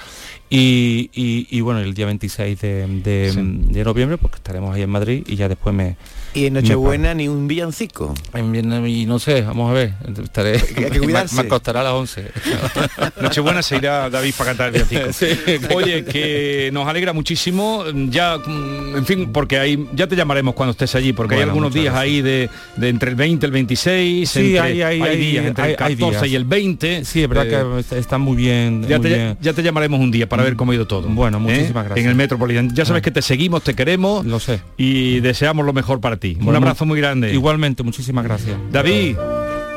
[0.48, 5.74] Y, bueno, el día 26 de, noviembre, porque estaremos ahí en Madrid y ya después
[5.74, 5.96] me...
[6.34, 8.12] ¿Y en Nochebuena ni un villancico?
[8.34, 9.94] y no sé, vamos a ver.
[10.20, 10.60] Estaré,
[11.36, 12.30] me, costará a las 11.
[13.22, 15.74] Nochebuena se irá David para cantar el villancico.
[15.74, 17.84] Oye, que nos alegra muchísimo.
[18.08, 21.94] Ya, en fin, porque ahí ya te llamaremos cuando estés allí, porque hay algunos días
[21.94, 24.28] ahí de, entre el 20 y el 26.
[24.28, 27.04] Sí, hay, hay, días entre el 14 y el 20.
[27.04, 28.84] Sí, es verdad que eh, está muy bien.
[28.88, 31.08] Ya, te, ya te llamaremos un día para ver cómo ha ido todo.
[31.08, 31.88] Bueno, muchísimas ¿eh?
[31.88, 31.98] gracias.
[31.98, 32.70] En el Metropolitano.
[32.74, 34.26] Ya sabes que te seguimos, te queremos.
[34.26, 34.60] Lo sé.
[34.76, 36.23] Y deseamos lo mejor para ti.
[36.40, 37.32] Un abrazo muy grande.
[37.32, 38.56] Igualmente, muchísimas gracias.
[38.70, 39.16] David.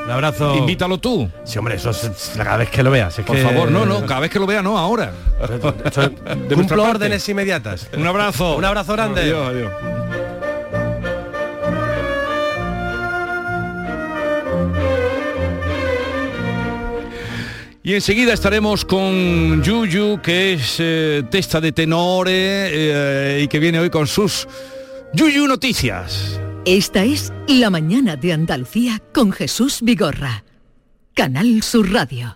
[0.08, 0.56] Un abrazo.
[0.56, 1.30] Invítalo tú.
[1.44, 3.16] Sí, hombre, eso es cada vez que lo veas.
[3.16, 5.12] Por favor, no, no, cada vez que lo vea, no, ahora.
[6.48, 7.90] de Cumplo órdenes inmediatas.
[7.96, 8.56] Un abrazo.
[8.56, 9.22] Un abrazo grande.
[9.22, 9.72] Adiós, adiós.
[17.88, 23.80] Y enseguida estaremos con Yuyu, que es eh, testa de tenore eh, y que viene
[23.80, 24.46] hoy con sus
[25.14, 26.40] Yuyu Noticias.
[26.66, 30.44] Esta es La Mañana de Andalucía con Jesús Vigorra.
[31.14, 32.36] Canal Sur Radio.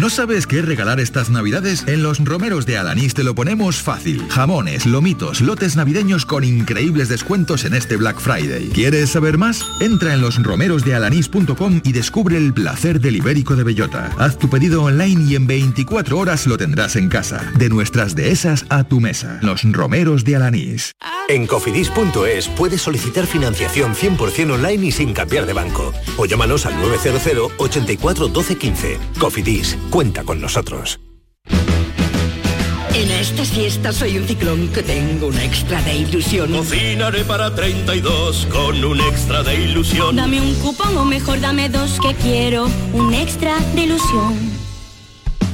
[0.00, 1.84] ¿No sabes qué regalar estas navidades?
[1.86, 4.26] En los romeros de Alanís te lo ponemos fácil.
[4.30, 8.70] Jamones, lomitos, lotes navideños con increíbles descuentos en este Black Friday.
[8.72, 9.62] ¿Quieres saber más?
[9.78, 14.08] Entra en losromerosdealanís.com y descubre el placer del ibérico de bellota.
[14.18, 17.52] Haz tu pedido online y en 24 horas lo tendrás en casa.
[17.58, 19.38] De nuestras dehesas a tu mesa.
[19.42, 20.92] Los romeros de Alanís.
[21.28, 25.92] En cofidis.es puedes solicitar financiación 100% online y sin cambiar de banco.
[26.16, 28.98] O llámanos al 900 84 12 15.
[29.20, 31.00] Cofidis Cuenta con nosotros.
[32.94, 36.52] En esta fiesta soy un ciclón que tengo un extra de ilusión.
[36.52, 40.14] Cocinaré para 32 con un extra de ilusión.
[40.14, 44.69] Dame un cupón o mejor dame dos que quiero un extra de ilusión.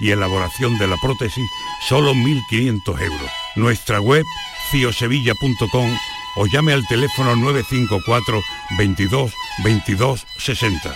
[0.00, 1.48] y elaboración de la prótesis,
[1.88, 3.30] solo 1.500 euros.
[3.56, 4.24] Nuestra web,
[4.70, 5.90] ciosevilla.com
[6.36, 8.40] o llame al teléfono 954
[8.78, 9.32] 22
[9.64, 10.94] 22 60.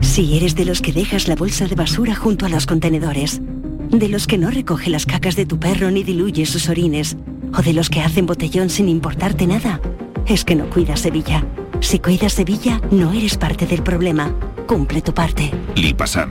[0.00, 4.08] Si eres de los que dejas la bolsa de basura junto a los contenedores, de
[4.08, 7.16] los que no recoge las cacas de tu perro ni diluye sus orines,
[7.56, 9.80] o de los que hacen botellón sin importarte nada,
[10.26, 11.44] es que no cuidas Sevilla.
[11.80, 14.34] Si cuidas Sevilla, no eres parte del problema.
[14.66, 15.50] Cumple tu parte.
[15.74, 16.30] Lipasam.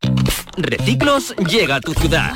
[0.56, 2.32] Reciclos llega a tu ciudad.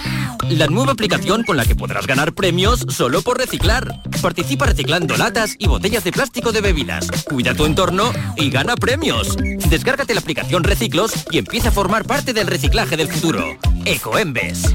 [0.48, 4.03] La nueva aplicación con la que podrás ganar premios solo por reciclar.
[4.22, 7.11] Participa reciclando latas y botellas de plástico de bebidas.
[7.25, 9.37] Cuida tu entorno y gana premios.
[9.68, 13.59] Descárgate la aplicación Reciclos y empieza a formar parte del reciclaje del futuro.
[13.85, 14.72] Ecoembes.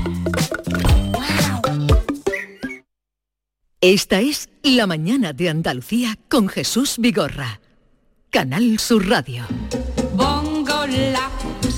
[3.82, 7.60] Esta es La Mañana de Andalucía con Jesús Vigorra.
[8.32, 9.44] Canal Sur Radio.
[10.16, 11.30] Bongo la,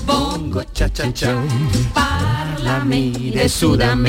[0.06, 1.34] bongo cha cha cha.
[1.92, 4.08] Parlami de Sudamérica.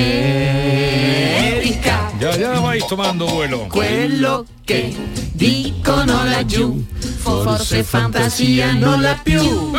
[2.18, 3.68] Ya ya vais tomando vuelo.
[3.68, 4.96] Quello che
[5.34, 6.86] dicono laggiù,
[7.18, 9.70] forse fantasia non la più.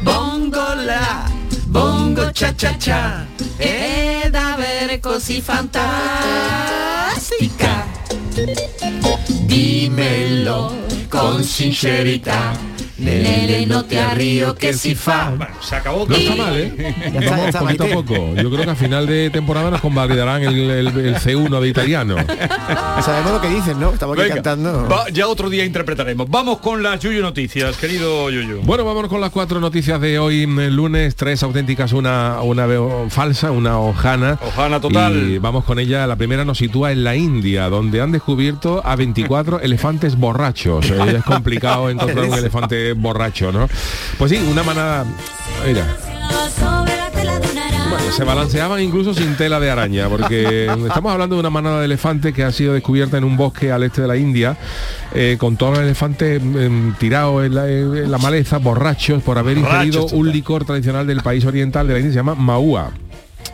[0.00, 1.30] Bongo la,
[1.66, 3.26] bongo cha cha cha.
[3.58, 4.13] Ed
[5.14, 5.86] avere così fantastica.
[9.46, 12.73] Dímelo con sincerità.
[12.98, 15.32] Nelle notte a Río que si fa.
[15.60, 16.06] se acabó.
[16.08, 16.72] No está mal, ¿eh?
[17.12, 18.34] Ya está, ya está, Vamos poquito a poco.
[18.36, 22.16] Yo creo que a final de temporada nos convalidarán el, el- el C1 de italiano.
[23.04, 23.90] Sabemos lo que dicen, ¿no?
[23.92, 24.88] Estamos aquí Venga, cantando.
[24.88, 26.28] va- ya otro día interpretaremos.
[26.30, 28.60] Vamos con las Yuyu Noticias, querido Yuyu.
[28.62, 32.66] Bueno, vámonos con las cuatro noticias de hoy, mm, lunes, tres auténticas, una, una
[33.10, 34.38] falsa, una hojana.
[34.40, 35.16] Ojana total.
[35.30, 36.06] Y vamos con ella.
[36.06, 40.86] La primera nos sitúa en la India, donde han descubierto a 24 elefantes borrachos.
[40.94, 43.68] Eh, Es complicado encontrar un elefante borracho, ¿no?
[44.18, 45.04] Pues sí, una manada.
[45.66, 45.96] Mira.
[47.90, 51.84] Bueno, se balanceaban incluso sin tela de araña, porque estamos hablando de una manada de
[51.86, 54.56] elefantes que ha sido descubierta en un bosque al este de la India,
[55.14, 59.58] eh, con todos los elefantes em, tirados en la, en la maleza, borrachos, por haber
[59.58, 62.92] ingerido un licor tradicional del país oriental de la India, se llama Maua.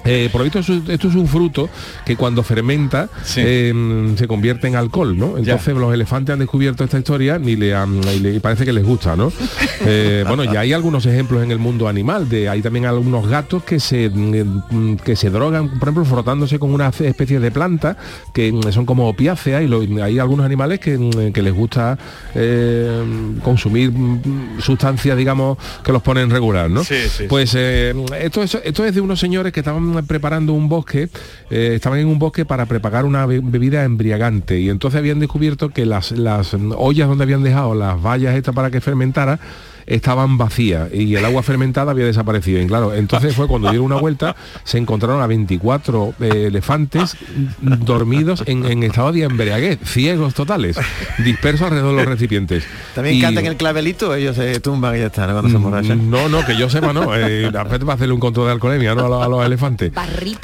[0.05, 1.69] Eh, por lo visto, esto, es un fruto
[2.07, 3.09] que cuando fermenta
[3.45, 5.37] eh, se convierte en alcohol, ¿no?
[5.37, 8.73] Entonces los elefantes han descubierto esta historia y le, han- y le- y parece que
[8.73, 9.33] les gusta, ¿no?
[9.83, 12.29] Eh, bueno, ya hay algunos ejemplos en el mundo animal.
[12.29, 16.75] De, hay también algunos gatos que se mm, que se drogan, por ejemplo, frotándose con
[16.75, 17.97] una especie de planta
[18.35, 21.99] que mm, son como opiáceas y lo- hay algunos animales que, mm, que les gusta
[22.35, 23.03] eh,
[23.43, 26.85] consumir mm, sustancias, digamos, que los ponen regular, ¿no?
[26.85, 30.53] Sí, sí, Pues eh, esto, es, esto es de unos señores que estaban estaban preparando
[30.53, 31.09] un bosque,
[31.51, 34.61] eh, estaban en un bosque para preparar una bebida embriagante.
[34.61, 38.71] Y entonces habían descubierto que las, las ollas donde habían dejado las vallas estas para
[38.71, 39.39] que fermentara,
[39.91, 42.63] estaban vacías y el agua fermentada había desaparecido.
[42.63, 47.17] Y claro, entonces fue cuando dieron una vuelta, se encontraron a 24 eh, elefantes
[47.61, 50.79] dormidos en, estado de embriaguez, ciegos totales,
[51.19, 52.65] dispersos alrededor de los recipientes.
[52.95, 56.11] También cantan el clavelito, ellos se tumban y ya están, cuando se mm, emborrachan.
[56.11, 57.15] No, no, que yo sepa, no.
[57.17, 59.21] Eh, va a hacerle un control de alcoholemia ¿no?
[59.21, 59.93] a, los, elefantes.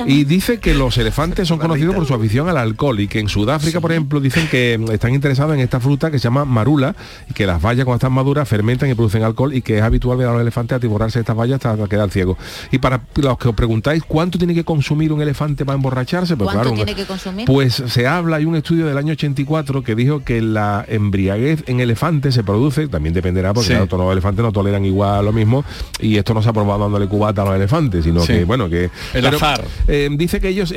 [0.07, 3.29] Y dice que los elefantes son conocidos por su afición al alcohol y que en
[3.29, 6.97] Sudáfrica, por ejemplo, dicen que están interesados en esta fruta que se llama marula
[7.31, 10.19] y que las bayas cuando están maduras fermentan y producen alcohol y que es habitual
[10.19, 12.37] ver a los elefantes atiborrarse estas vallas hasta quedar ciegos.
[12.71, 16.51] Y para los que os preguntáis cuánto tiene que consumir un elefante para emborracharse, pues
[16.53, 17.47] ¿Cuánto tiene que consumir?
[17.47, 21.81] Pues se habla, hay un estudio del año 84 que dijo que la embriaguez en
[21.81, 25.65] elefantes se produce, también dependerá porque todos los elefantes no toleran igual lo mismo
[26.01, 28.91] y esto no se ha probado dándole cubata a los elefantes, sino que bueno, que
[29.15, 29.65] el azar.
[29.89, 30.73] Eh, dice que ellos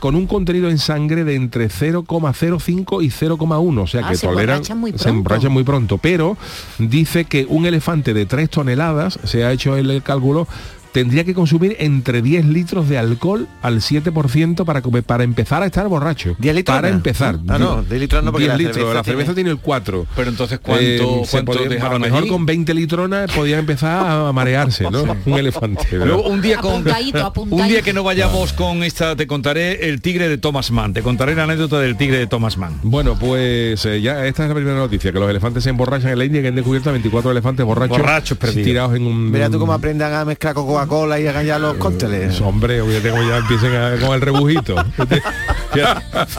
[0.00, 4.64] con un contenido en sangre de entre 0,05 y 0,1, o sea ah, que toleran
[4.64, 6.36] se emborrachan muy pronto, pero
[6.78, 7.83] dice que un elefante
[8.14, 10.48] de 3 toneladas, se ha hecho el cálculo,
[10.94, 15.88] tendría que consumir entre 10 litros de alcohol al 7% para, para empezar a estar
[15.88, 16.36] borracho.
[16.38, 16.76] 10 litros.
[16.76, 17.40] Para empezar.
[17.48, 18.94] Ah, no, 10 litros no porque 10 la litros.
[18.94, 19.50] la cerveza tiene...
[19.50, 20.06] el 4.
[20.14, 25.02] Pero entonces, ¿cuánto, eh, A lo mejor con 20 litronas podía empezar a marearse, ¿no?
[25.26, 25.98] un elefante.
[25.98, 26.84] un día con
[27.50, 30.92] un día que no vayamos con esta, te contaré el tigre de Thomas Mann.
[30.92, 32.78] Te contaré la anécdota del tigre de Thomas Mann.
[32.84, 36.18] Bueno, pues eh, ya esta es la primera noticia, que los elefantes se emborrachan en
[36.18, 39.32] la India que han descubierto 24 elefantes borrachos, borrachos tirados en un...
[39.32, 42.40] Mira tú cómo aprendan a mezclar coco cola y hagan ya los cócteles.
[42.40, 44.76] hombre, fíjate cómo ya empiecen con el rebujito.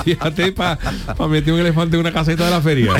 [0.03, 0.77] Fíjate, para
[1.17, 2.93] pa meter un elefante en una caseta de la feria.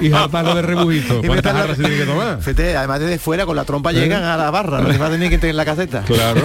[0.00, 1.22] Y, jartarlo de rebujito.
[1.26, 2.38] ¿Cuántas jarras se tiene que tomar?
[2.40, 5.10] Fíjate, además desde fuera con la trompa llegan a la barra, no se va a
[5.10, 6.02] tener que tener en la caseta.
[6.06, 6.40] Claro,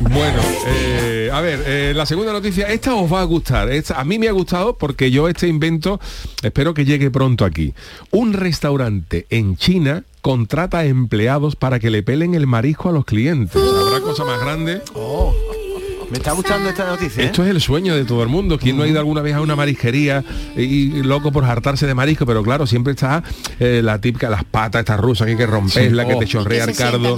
[0.00, 3.70] Bueno, eh, a ver, eh, la segunda noticia, esta os va a gustar.
[3.70, 6.00] Esta, a mí me ha gustado porque yo este invento
[6.42, 7.74] espero que llegue pronto aquí.
[8.10, 13.60] Un restaurante en China contrata empleados para que le pelen el marisco a los clientes.
[13.60, 14.80] ¿Habrá cosa más grande?
[14.94, 15.34] Oh.
[16.14, 17.24] Me está gustando esta noticia.
[17.24, 17.26] ¿eh?
[17.26, 18.56] Esto es el sueño de todo el mundo.
[18.56, 20.22] ¿Quién no ha ido alguna vez a una marisquería
[20.56, 22.24] y, loco por hartarse de marisco?
[22.24, 23.24] Pero claro, siempre está
[23.58, 26.76] eh, la típica, las patas, estas rusas que hay que romperla, que te chorrea el
[26.76, 27.16] cardo.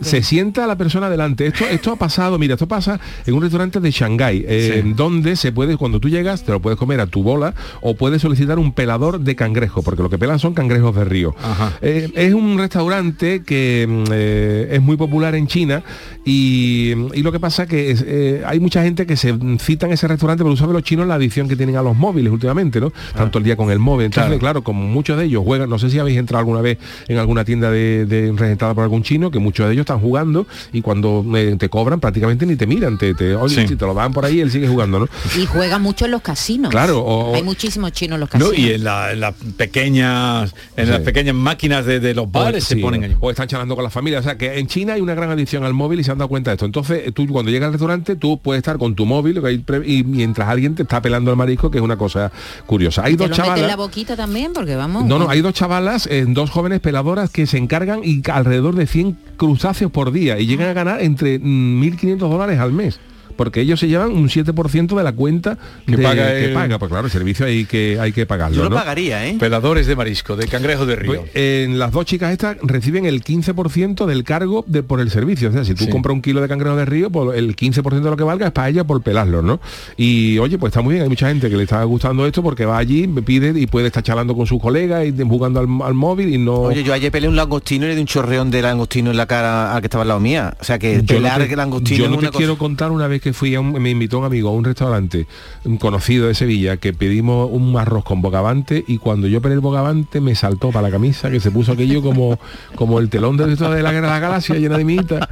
[0.00, 1.46] Se sienta la persona delante.
[1.46, 5.52] Esto, esto ha pasado, mira, esto pasa en un restaurante de Shanghái, eh, donde se
[5.52, 8.72] puede, cuando tú llegas, te lo puedes comer a tu bola o puedes solicitar un
[8.72, 11.36] pelador de cangrejo, porque lo que pelan son cangrejos de río.
[11.82, 15.84] es un restaurante que mm, es muy popular en China
[16.24, 20.08] y, lo que pasa que es, eh, hay mucha gente que se cita en ese
[20.08, 22.92] restaurante por usar de los chinos la adicción que tienen a los móviles últimamente, ¿no?
[23.12, 23.18] Ah.
[23.18, 24.06] Tanto el día con el móvil.
[24.06, 24.62] Entonces, claro.
[24.62, 27.70] como muchos de ellos juegan, no sé si habéis entrado alguna vez en alguna tienda
[27.70, 31.56] de, de regentada por algún chino, que muchos de ellos están jugando y cuando eh,
[31.58, 34.50] te cobran prácticamente ni te miran, te, te, si te lo dan por ahí, él
[34.50, 35.08] sigue jugando, ¿no?
[35.36, 36.70] Y juega mucho en los casinos.
[36.70, 37.34] Claro.
[37.34, 38.58] hay muchísimos chinos en los casinos.
[38.58, 43.16] y en, las pequeñas en las pequeñas máquinas de, los bares se ponen allí.
[43.20, 44.18] O están charlando con la familia.
[44.18, 46.28] O sea que en China hay una gran adicción al móvil y se han dado
[46.28, 46.66] cuenta de esto.
[46.66, 49.42] Entonces, tú cuando llegas al restaurante, tú puedes estar con tu móvil
[49.84, 52.30] y mientras alguien te está pelando el marisco, que es una cosa
[52.66, 53.04] curiosa.
[53.04, 53.66] Hay dos chavalas.
[53.66, 55.04] la boquita también, porque vamos.
[55.04, 58.86] No, no, hay dos chavalas, eh, dos jóvenes peladoras que se encargan y alrededor de
[58.86, 63.00] 100 crustáceos por día y llegan a ganar entre 1.500 mm, dólares al mes
[63.36, 66.78] porque ellos se llevan un 7% de la cuenta que, paga, que paga.
[66.78, 68.56] Pues claro, el servicio hay que, hay que pagarlo.
[68.56, 69.36] Yo lo pagaría, ¿eh?
[69.38, 71.22] Peladores de marisco, de cangrejo de río.
[71.22, 75.48] Pues, en las dos chicas estas reciben el 15% del cargo de, por el servicio.
[75.48, 78.10] O sea, si tú compras un kilo de cangrejo de río, pues el 15% de
[78.10, 79.60] lo que valga es para ella por pelarlo, ¿no?
[79.96, 82.64] Y oye, pues está muy bien, hay mucha gente que le está gustando esto porque
[82.64, 86.32] va allí, me pide y puede estar charlando con sus colegas y jugando al, móvil
[86.34, 86.54] y no.
[86.54, 89.26] Oye, yo ayer peleé un langostino y le di un chorreón de langostino en la
[89.26, 90.56] cara al que estaba al lado mía.
[90.60, 92.04] O sea que pelar el langostino.
[92.04, 94.50] Yo no te quiero contar una vez que fui a un, me invitó un amigo
[94.50, 95.26] a un restaurante
[95.64, 99.60] un conocido de Sevilla que pedimos un arroz con bogavante y cuando yo pedí el
[99.60, 102.38] bogavante me saltó para la camisa que se puso aquello como,
[102.74, 105.28] como el telón de, de la guerra de la galaxia llena de mita.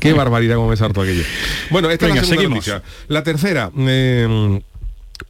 [0.00, 1.22] Qué barbaridad como me saltó aquello.
[1.70, 2.70] Bueno, esta es la seguimos.
[3.08, 3.70] La tercera.
[3.74, 4.60] Em,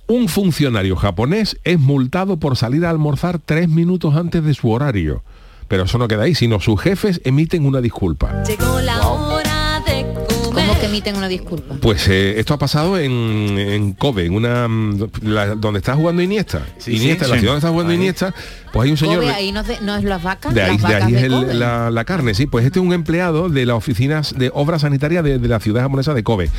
[0.08, 5.22] un funcionario japonés es multado por salir a almorzar tres minutos antes de su horario.
[5.68, 8.42] Pero eso no queda ahí, sino sus jefes emiten una disculpa.
[8.42, 8.98] Llegó la
[10.90, 11.74] emiten una disculpa?
[11.80, 13.10] Pues eh, esto ha pasado en,
[13.58, 16.66] en Kobe, en una mm, la- donde está jugando Iniesta.
[16.78, 17.40] Sí, Iniesta, sí, la sí.
[17.40, 18.34] ciudad donde está jugando Iniesta,
[18.72, 19.20] pues hay un señor.
[19.22, 21.18] Kobe, ahí no, es de- no es las vacas, de ahí, las de ahí de
[21.18, 21.54] es el- Kobe.
[21.54, 22.46] la, la carne, sí.
[22.46, 25.82] Pues este es un empleado de las oficinas de obra sanitaria de, de la ciudad
[25.82, 26.50] japonesa de Kobe.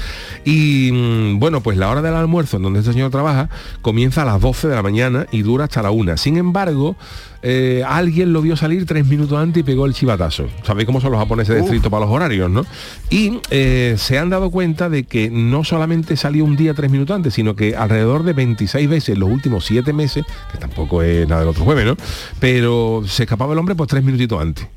[0.45, 3.49] Y mm, bueno, pues la hora del almuerzo en donde este señor trabaja
[3.81, 6.17] comienza a las 12 de la mañana y dura hasta la 1.
[6.17, 6.95] Sin embargo,
[7.43, 10.47] eh, alguien lo vio salir tres minutos antes y pegó el chivatazo.
[10.63, 12.65] Sabéis cómo son los japoneses de estricto para los horarios, ¿no?
[13.09, 17.15] Y eh, se han dado cuenta de que no solamente salió un día tres minutos
[17.15, 21.27] antes, sino que alrededor de 26 veces en los últimos siete meses, que tampoco es
[21.27, 21.97] nada del otro jueves, ¿no?
[22.39, 24.67] Pero se escapaba el hombre pues tres minutitos antes.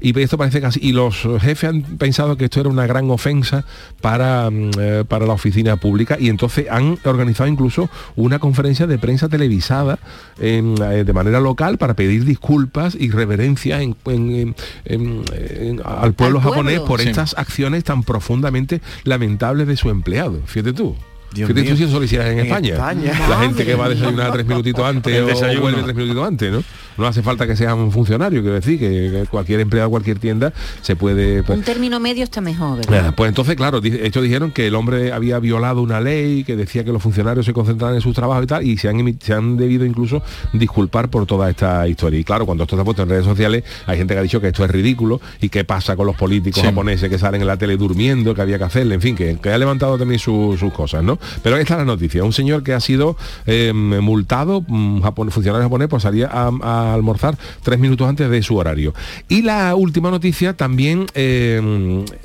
[0.00, 0.80] Y esto parece casi.
[0.82, 3.64] Y los jefes han pensado que esto era una gran ofensa
[4.00, 8.98] para, mm, eh, para la oficina pública y entonces han organizado incluso una conferencia de
[8.98, 9.98] prensa televisada
[10.40, 14.54] en, eh, de manera local para pedir disculpas y reverencias en- en- en-
[14.84, 15.24] en-
[15.60, 16.40] en- al pueblo Al pueblo.
[16.40, 17.08] japonés por Sí.
[17.08, 20.40] estas acciones tan profundamente lamentables de su empleado.
[20.46, 20.94] Fíjate tú.
[21.32, 21.76] Dios Fíjate tú mío.
[21.76, 22.74] si eso lo en, En España.
[22.74, 23.12] España.
[23.28, 26.62] La gente que va a desayunar tres minutitos antes o vuelve tres minutitos antes, ¿no?
[26.98, 30.96] No hace falta que sea un funcionario, quiero decir, que cualquier empleado, cualquier tienda se
[30.96, 31.42] puede...
[31.42, 33.14] pues, Un término medio está mejor, ¿verdad?
[33.16, 36.84] Pues entonces, claro, di- ellos dijeron que el hombre había violado una ley que decía
[36.84, 39.56] que los funcionarios se concentraran en sus trabajos y tal, y se han, se han
[39.56, 40.22] debido incluso
[40.52, 42.18] disculpar por toda esta historia.
[42.20, 44.40] Y claro, cuando esto se ha puesto en redes sociales, hay gente que ha dicho
[44.40, 46.66] que esto es ridículo y qué pasa con los políticos Sí.
[46.66, 49.50] japoneses que salen en la tele durmiendo, que había que hacerle, en fin, que, que
[49.50, 51.18] ha levantado también su- sus cosas, ¿no?
[51.42, 53.16] Pero esta es la noticia, un señor que ha sido
[53.46, 58.42] eh, multado, un japon- funcionario japonés, por salir a, a almorzar tres minutos antes de
[58.42, 58.94] su horario.
[59.28, 61.60] Y la última noticia también eh,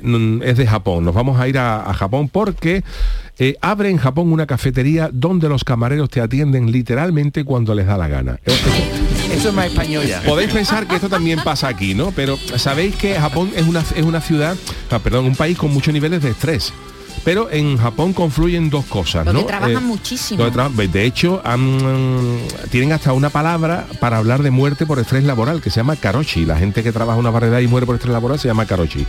[0.02, 1.04] mm, es de Japón.
[1.04, 2.82] Nos vamos a ir a, a Japón porque
[3.38, 7.96] eh, abre en Japón una cafetería donde los camareros te atienden literalmente cuando les da
[7.96, 8.38] la gana.
[9.32, 10.20] Eso es más español ya.
[10.20, 12.10] Podéis pensar que esto también pasa aquí, ¿no?
[12.10, 14.56] Pero sabéis que Japón es una, es una ciudad,
[14.90, 16.74] ah, perdón, un país con muchos niveles de estrés.
[17.24, 19.46] Pero en Japón confluyen dos cosas, Porque ¿no?
[19.46, 20.42] trabajan Eh, muchísimo.
[20.46, 22.38] tra- de hecho, han-
[22.70, 26.46] tienen hasta una palabra para hablar de muerte por estrés laboral, que se llama karoshi.
[26.46, 29.04] La gente que trabaja en una variedad y muere por estrés laboral se llama karoshi.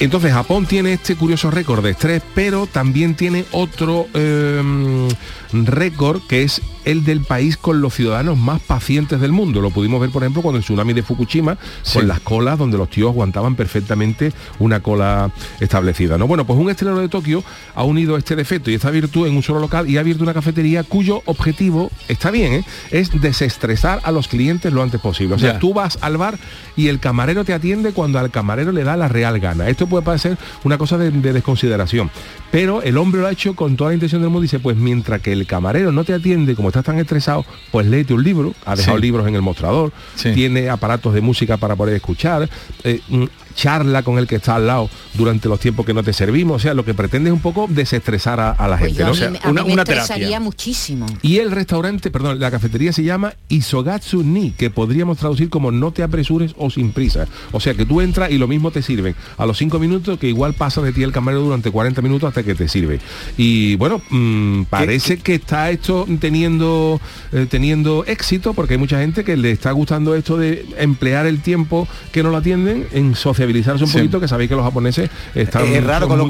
[0.00, 5.08] Entonces, Japón tiene este curioso récord de estrés, pero también tiene otro eh,
[5.52, 9.60] récord que es el del país con los ciudadanos más pacientes del mundo.
[9.60, 11.56] Lo pudimos ver, por ejemplo, cuando el tsunami de Fukushima,
[11.92, 15.30] con las colas donde los tíos aguantaban perfectamente una cola
[15.60, 16.18] establecida.
[16.18, 16.26] ¿no?
[16.26, 17.42] Bueno, pues un estreno de Tokio
[17.74, 20.34] ha unido este defecto y esta virtud en un solo local y ha abierto una
[20.34, 22.64] cafetería cuyo objetivo, está bien, ¿eh?
[22.90, 25.34] es desestresar a los clientes lo antes posible.
[25.34, 25.58] O sea, Ya.
[25.58, 26.38] tú vas al bar
[26.76, 29.68] y el camarero te atiende cuando al camarero le da la real gana.
[29.68, 32.10] Esto puede parecer una cosa de, de desconsideración,
[32.50, 34.76] pero el hombre lo ha hecho con toda la intención del mundo y dice, pues
[34.76, 38.54] mientras que el camarero no te atiende como estás tan estresado, pues léete un libro,
[38.66, 39.02] ha dejado Sí.
[39.02, 39.92] libros en el mostrador,
[40.34, 42.48] tiene aparatos de música para poder escuchar,
[42.82, 43.24] eh, mm,
[43.54, 46.58] charla con el que está al lado durante los tiempos que no te servimos, o
[46.58, 49.00] sea, lo que pretende es un poco desestresar a, a la Pues gente.
[49.02, 49.12] yo ¿no?
[49.12, 51.06] a mí, me- a mí me estresaría muchísimo.
[51.22, 55.92] Y el restaurante, perdón, la cafetería se llama Isogatsu Ni, que podríamos traducir como no
[55.92, 57.26] te apresures o sin prisa.
[57.52, 60.28] O sea que tú entras y lo mismo te sirven a los cinco minutos que
[60.28, 63.00] igual pasa de ti el camarero durante 40 minutos hasta que te sirve.
[63.36, 67.00] Y bueno, mm, parece que está esto teniendo,
[67.32, 71.40] eh, teniendo éxito porque hay mucha gente que le está gustando esto de emplear el
[71.40, 73.14] tiempo que no lo atienden en
[73.44, 73.98] sociabilizarse un Sí.
[73.98, 76.28] poquito, que sabéis que los japoneses están es raro con lo el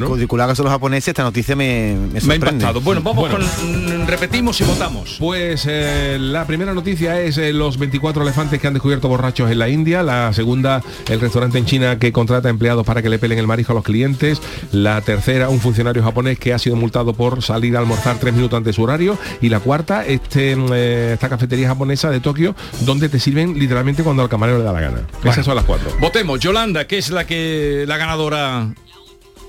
[0.00, 0.06] ¿no?
[0.08, 2.46] cuadriculado que son los japoneses, esta noticia me, me Me ha sorprende.
[2.64, 2.80] impactado.
[2.80, 3.46] Bueno, vamos Bueno.
[3.46, 4.06] con...
[4.06, 5.16] Repetimos y votamos.
[5.18, 9.58] Pues eh, la primera noticia es eh, los 24 elefantes que han descubierto borrachos en
[9.58, 10.02] la India.
[10.02, 13.72] La segunda, el restaurante en China que contrata empleados para que le pelen el marisco
[13.72, 14.40] a los clientes.
[14.72, 18.56] La tercera, un funcionario japonés que ha sido multado por salir a almorzar tres minutos
[18.56, 19.18] antes de su horario.
[19.40, 24.02] Y la cuarta, este, mm, eh, esta cafetería japonesa de Tokio, donde te sirven literalmente
[24.02, 25.00] cuando al camarero le da la gana.
[25.24, 25.88] Esas son las cuatro.
[26.00, 26.38] Votemos.
[26.44, 28.74] Yolanda, que es la que la ganadora.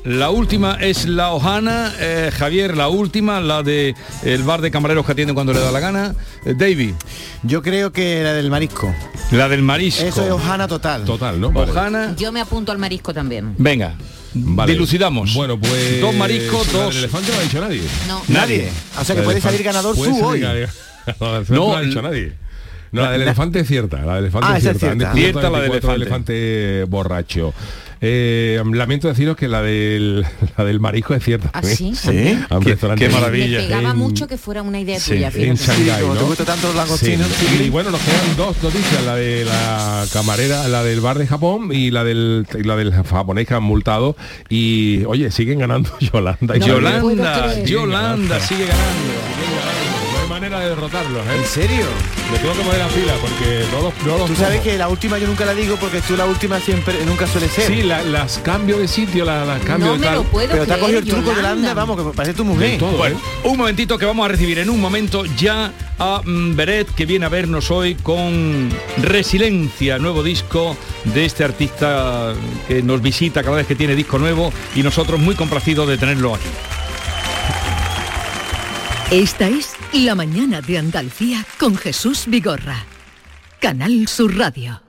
[0.05, 3.93] La última es la Ojana, eh, Javier, la última, la de
[4.23, 6.15] el bar de camareros que atienden cuando le da la gana.
[6.45, 6.93] Eh, David.
[7.43, 8.95] Yo creo que la del marisco.
[9.31, 10.05] La del marisco.
[10.05, 11.03] Eso es Ojana total.
[11.03, 11.49] Total, ¿no?
[11.49, 12.15] Ojana.
[12.15, 13.55] Yo me apunto al marisco también.
[13.57, 13.95] Venga.
[14.33, 14.71] Vale.
[14.71, 15.33] Dilucidamos.
[15.33, 15.99] Bueno, pues...
[15.99, 16.93] Dos mariscos, dos.
[16.93, 17.81] del elefante no ha dicho nadie.
[18.07, 18.21] No.
[18.29, 18.71] Nadie.
[18.97, 20.39] O sea que puede salir ganador tú hoy.
[20.39, 20.69] ganador.
[21.19, 22.44] No, No, no lo ha dicho nadie.
[22.95, 24.85] No, la del la- elefante es cierta, la del elefante Ah, es cierta.
[24.87, 24.91] La
[25.59, 26.83] del 24 elefante.
[26.85, 27.53] borracho.
[28.01, 30.25] Eh, lamento deciros que la del,
[30.57, 31.49] la del marisco es cierta.
[31.53, 31.93] ¿Ah, sí?
[32.49, 33.59] A un Qué- restaurante qué maravilla.
[33.61, 35.57] Me pegaba en- mucho que fuera una idea Sí, tuya, en.
[37.29, 37.65] Tigre.
[37.65, 41.69] Y bueno, nos quedan dos noticias, la de la camarera, la del bar de Japón
[41.71, 44.15] y la del y la del japonés que han multado.
[44.49, 47.63] Y oye, siguen ganando Yolanda No Yolanda.
[47.63, 49.34] Yolanda sigue ganando.
[50.35, 51.37] No manera de derrotarlos, ¿eh?
[51.37, 51.85] ¿En serio?
[52.29, 55.27] Me tengo que poner la fila porque todos, todos Tú sabes que la última yo
[55.27, 57.67] nunca la digo porque tú la última siempre nunca suele ser.
[57.73, 60.25] Sí, la- las cambio de sitio, las, las cambio de tal.
[60.51, 62.77] Pero te ha cogido el truco de Landa, vamos, que parece tu mujer.
[62.81, 67.05] Bueno, un momentito que vamos a recibir en un momento ya a mm, Beret que
[67.05, 70.75] viene a vernos hoy con Resiliencia, nuevo disco
[71.05, 72.33] de este artista
[72.67, 76.35] que nos visita cada vez que tiene disco nuevo y nosotros muy complacidos de tenerlo
[76.35, 76.49] aquí.
[79.11, 82.83] Esta es La mañana de Andalucía con Jesús Vigorra.
[83.61, 84.81] Canal Sur Radio.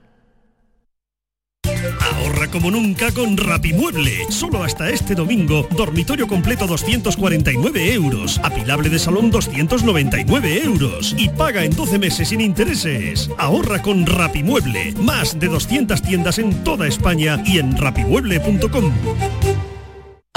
[2.01, 4.29] Ahorra como nunca con Rapimueble.
[4.29, 11.63] Solo hasta este domingo, dormitorio completo 249 euros, apilable de salón 299 euros y paga
[11.63, 13.29] en 12 meses sin intereses.
[13.37, 14.93] Ahorra con Rapimueble.
[14.97, 18.91] Más de 200 tiendas en toda España y en rapimueble.com.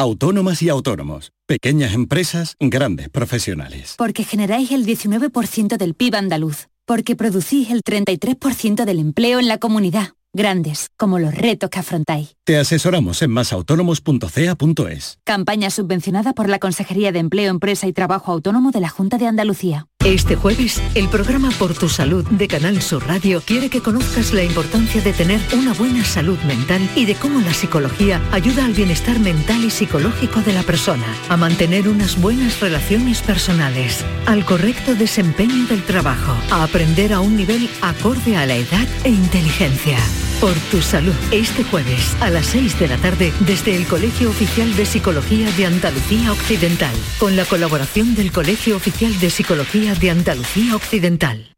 [0.01, 1.30] Autónomas y autónomos.
[1.46, 3.96] Pequeñas empresas, grandes profesionales.
[3.98, 6.68] Porque generáis el 19% del PIB andaluz.
[6.86, 10.14] Porque producís el 33% del empleo en la comunidad.
[10.32, 12.34] Grandes, como los retos que afrontáis.
[12.44, 15.18] Te asesoramos en masautónomos.ca.es.
[15.22, 19.26] Campaña subvencionada por la Consejería de Empleo, Empresa y Trabajo Autónomo de la Junta de
[19.26, 19.86] Andalucía.
[20.05, 24.42] Este jueves, el programa Por tu Salud de Canal Sur Radio quiere que conozcas la
[24.42, 29.20] importancia de tener una buena salud mental y de cómo la psicología ayuda al bienestar
[29.20, 35.66] mental y psicológico de la persona, a mantener unas buenas relaciones personales, al correcto desempeño
[35.66, 39.98] del trabajo, a aprender a un nivel acorde a la edad e inteligencia.
[40.40, 44.74] Por tu salud, este jueves a las 6 de la tarde desde el Colegio Oficial
[44.74, 50.76] de Psicología de Andalucía Occidental, con la colaboración del Colegio Oficial de Psicología de Andalucía
[50.76, 51.57] Occidental.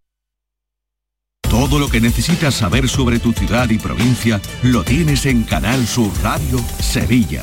[1.42, 6.10] Todo lo que necesitas saber sobre tu ciudad y provincia lo tienes en Canal Sur
[6.22, 7.42] Radio Sevilla.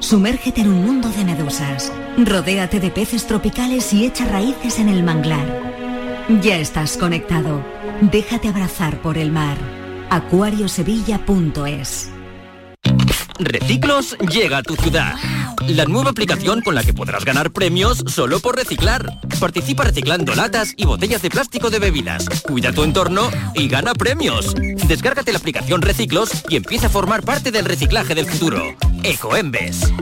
[0.00, 1.92] Sumérgete en un mundo de medusas.
[2.18, 5.46] Rodéate de peces tropicales y echa raíces en el manglar.
[6.42, 7.64] Ya estás conectado.
[8.00, 9.56] Déjate abrazar por el mar.
[10.10, 12.10] acuariosevilla.es
[13.38, 15.14] Reciclos llega a tu ciudad.
[15.68, 19.20] La nueva aplicación con la que podrás ganar premios solo por reciclar.
[19.40, 22.28] Participa reciclando latas y botellas de plástico de bebidas.
[22.42, 24.54] Cuida tu entorno y gana premios.
[24.88, 28.62] Descárgate la aplicación Reciclos y empieza a formar parte del reciclaje del futuro.
[29.02, 29.92] Ecoembes.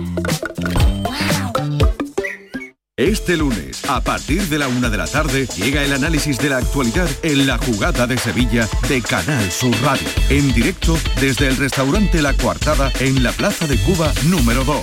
[2.96, 6.58] Este lunes, a partir de la una de la tarde, llega el análisis de la
[6.58, 10.06] actualidad en la jugada de Sevilla de Canal Sur Radio.
[10.28, 14.78] En directo desde el restaurante La Coartada en la Plaza de Cuba número 2.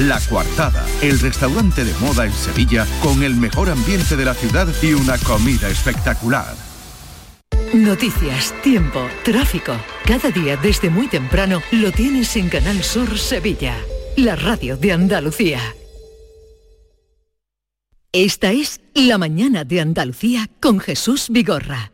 [0.00, 4.68] La Coartada, el restaurante de moda en Sevilla con el mejor ambiente de la ciudad
[4.80, 6.65] y una comida espectacular.
[7.74, 9.76] Noticias, tiempo, tráfico.
[10.04, 13.76] Cada día desde muy temprano lo tienes en Canal Sur Sevilla,
[14.16, 15.60] la radio de Andalucía.
[18.12, 21.92] Esta es La mañana de Andalucía con Jesús Vigorra.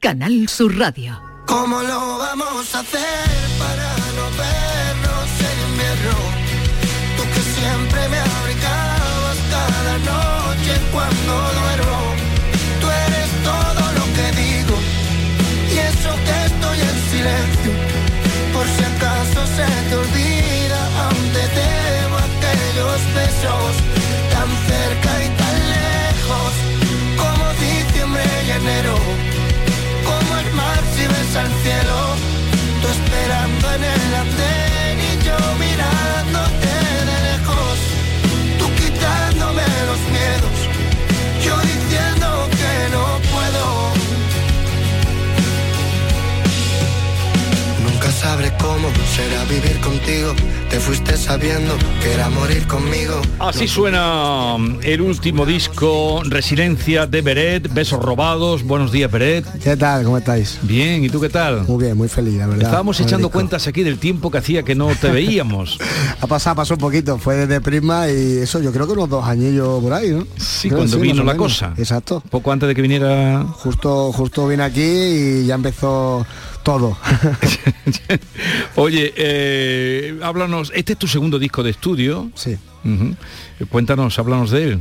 [0.00, 1.20] Canal Sur Radio.
[1.46, 3.28] ¿Cómo lo vamos a hacer
[3.58, 6.16] para no vernos en invierno?
[7.16, 11.63] Tú que siempre me abrigabas cada noche cuando
[17.24, 23.72] Por si acaso se te olvida, aún te debo aquellos besos
[24.32, 26.52] tan cerca y tan lejos
[27.16, 28.96] como diciembre y enero
[30.04, 31.96] como el mar si ves al cielo
[32.82, 36.72] tú esperando en el andén y yo mirándote
[37.08, 37.76] de lejos
[38.58, 40.53] tú quitándome los miedos
[48.34, 50.34] sabré cómo será vivir contigo
[50.68, 51.72] te fuiste sabiendo
[52.02, 58.62] que era morir conmigo Así suena el último disco, Resiliencia de Beret, Besos Robados.
[58.62, 59.44] Buenos días, Beret.
[59.62, 60.04] ¿Qué tal?
[60.04, 60.58] ¿Cómo estáis?
[60.62, 61.64] Bien, ¿y tú qué tal?
[61.66, 62.64] Muy bien, muy feliz, la verdad.
[62.64, 63.32] Estábamos echando disco.
[63.32, 65.78] cuentas aquí del tiempo que hacía que no te veíamos.
[66.20, 69.26] Ha pasado, pasó un poquito, fue desde Prisma y eso, yo creo que unos dos
[69.26, 70.26] añillos por ahí, ¿no?
[70.38, 71.74] Sí, Creo cuando sí, vino la cosa.
[71.76, 72.22] Exacto.
[72.30, 73.44] Poco antes de que viniera...
[73.58, 76.24] Justo, justo vine aquí y ya empezó
[76.64, 76.96] todo.
[78.74, 82.30] Oye, eh, háblanos, este es tu segundo disco de estudio.
[82.34, 82.56] Sí.
[83.70, 84.80] Cuéntanos, háblanos de él.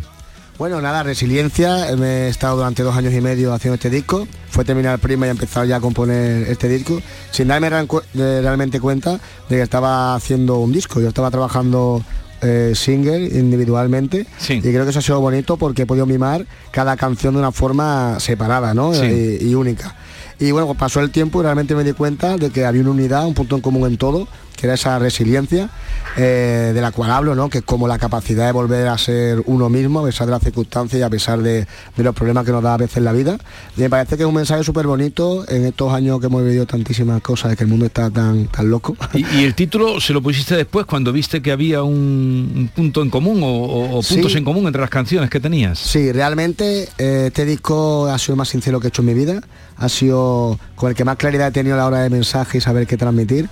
[0.58, 1.96] Bueno, nada, resiliencia.
[1.98, 4.28] Me he estado durante dos años y medio haciendo este disco.
[4.50, 9.20] Fue terminar prima y he empezado ya a componer este disco, sin darme realmente cuenta
[9.50, 11.02] de que estaba haciendo un disco.
[11.02, 12.04] Yo estaba trabajando
[12.42, 16.98] eh, single individualmente y creo que eso ha sido bonito porque he podido mimar cada
[16.98, 18.94] canción de una forma separada ¿no?
[18.94, 19.40] Sí.
[19.42, 19.96] y, y única.
[20.40, 23.26] Y bueno, pasó el tiempo y realmente me di cuenta de que había una unidad,
[23.28, 24.28] un punto en común en todo,
[24.64, 25.70] que era esa resiliencia
[26.16, 27.50] eh, de la cual hablo, ¿no?
[27.50, 30.42] que es como la capacidad de volver a ser uno mismo a pesar de las
[30.42, 33.38] circunstancias y a pesar de, de los problemas que nos da a veces la vida.
[33.76, 36.66] Y me parece que es un mensaje súper bonito en estos años que hemos vivido
[36.66, 38.96] tantísimas cosas, de que el mundo está tan, tan loco.
[39.14, 43.02] Y, y el título se lo pusiste después cuando viste que había un, un punto
[43.02, 44.38] en común o, o- o puntos Sí.
[44.38, 45.78] en común entre las canciones que tenías.
[45.78, 49.14] Sí, realmente eh, este disco ha sido el más sincero que he hecho en mi
[49.14, 49.42] vida.
[49.76, 52.62] Ha sido con el que más claridad he tenido a la hora de mensaje y
[52.62, 53.50] saber qué transmitir.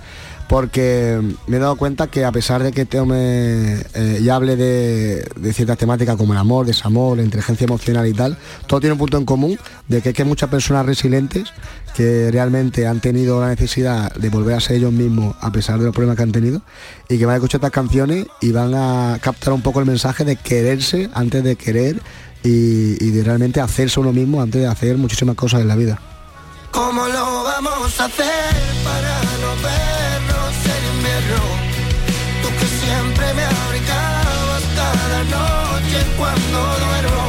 [0.52, 5.26] Porque me he dado cuenta que a pesar de que tome eh, y hable de,
[5.54, 8.36] ciertas temáticas como el amor, desamor, la inteligencia emocional y tal,
[8.66, 11.54] todo tiene un punto en común de que es que muchas personas resilientes
[11.96, 15.86] que realmente han tenido la necesidad de volver a ser ellos mismos a pesar de
[15.86, 16.60] los problemas que han tenido
[17.08, 20.26] y que van a escuchar estas canciones y van a captar un poco el mensaje
[20.26, 22.02] de quererse antes de querer
[22.44, 25.98] y, y de realmente hacerse uno mismo antes de hacer muchísimas cosas en la vida.
[26.72, 29.31] ¿Cómo lo vamos a hacer para
[32.92, 37.24] siempre me abrigabas cada noche cuando duermo.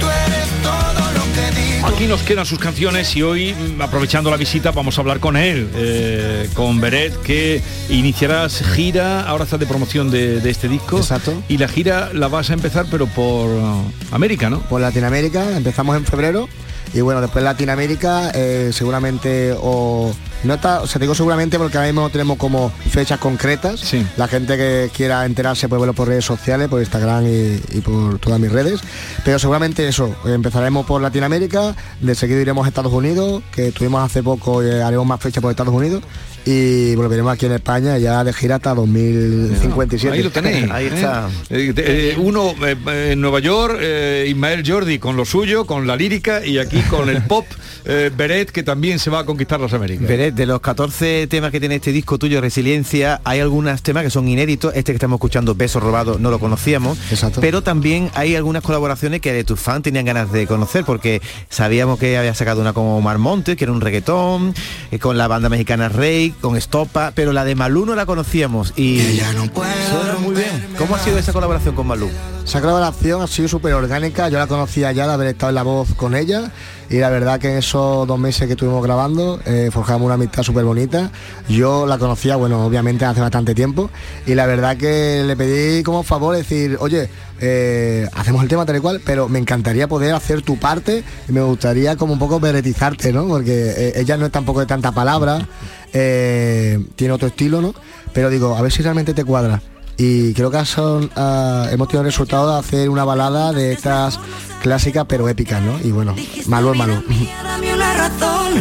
[0.00, 1.86] Tú eres todo lo que digo.
[1.86, 5.36] Aquí nos quedan sus canciones y hoy, mm, aprovechando la visita, vamos a hablar con
[5.36, 10.98] él, eh, con Beret, que iniciarás gira, ahora estás de promoción de, de este disco.
[10.98, 11.42] Exacto.
[11.48, 14.60] Y la gira la vas a empezar, pero por uh, América, ¿no?
[14.60, 16.48] Por Latinoamérica, empezamos en febrero
[16.96, 21.88] y bueno, después Latinoamérica eh, seguramente o no está, o sea, digo seguramente porque ahora
[21.88, 23.92] mismo no tenemos como fechas concretas.
[24.16, 28.18] La gente que quiera enterarse puede verlo por redes sociales, por Instagram y, y por
[28.18, 28.80] todas mis redes.
[29.26, 34.22] Pero seguramente eso, empezaremos por Latinoamérica, de seguido iremos a Estados Unidos, que tuvimos hace
[34.22, 36.02] poco, eh, haremos más fechas por Estados Unidos
[36.46, 40.16] y volveremos aquí en España ya de gira hasta 2057.
[40.16, 40.70] Ahí lo tenéis.
[40.70, 41.28] Ahí está.
[41.50, 45.86] Eh, eh, uno eh, eh, en Nueva York, eh, Ismael Jordi con lo suyo, con
[45.86, 47.44] la lírica y aquí con el pop,
[47.84, 50.06] eh, Beret que también se va a conquistar las Américas.
[50.06, 54.10] Beret, de los 14 temas que tiene este disco tuyo, Resiliencia, hay algunos temas que
[54.10, 54.72] son inéditos.
[54.76, 56.96] Este que estamos escuchando, Besos Robados, no lo conocíamos.
[57.40, 61.98] Pero también hay algunas colaboraciones que de tus fans tenían ganas de conocer, porque sabíamos
[61.98, 64.54] que había sacado una con Omar Montes, que era un reggaetón,
[64.92, 68.72] eh, con la banda mexicana Rey, con Estopa, pero la de Malú no la conocíamos
[68.76, 70.68] y suena muy bien.
[70.78, 72.08] ¿Cómo ha sido esa colaboración con Malú?
[72.44, 75.64] Esa colaboración ha sido súper orgánica, yo la conocía ya de haber estado en la
[75.64, 76.52] voz con ella
[76.88, 80.44] y la verdad que en esos dos meses que estuvimos grabando eh, forjamos una amistad
[80.44, 81.10] súper bonita.
[81.48, 83.90] Yo la conocía, bueno, obviamente hace bastante tiempo
[84.26, 87.08] y la verdad que le pedí como favor decir, oye,
[87.40, 91.32] eh, hacemos el tema tal y cual, pero me encantaría poder hacer tu parte y
[91.32, 93.26] me gustaría como un poco veretizarte, ¿no?
[93.26, 95.46] Porque eh, ella no es tampoco de tanta palabra,
[95.92, 97.74] eh, tiene otro estilo, ¿no?
[98.12, 99.60] Pero digo, a ver si realmente te cuadra
[99.98, 104.20] y creo que son, ah, hemos tenido el resultado de hacer una balada de estas
[104.62, 105.78] clásicas pero épicas, ¿no?
[105.82, 106.14] Y bueno,
[106.46, 107.02] malo es malo.
[107.42, 108.52] Dame una razón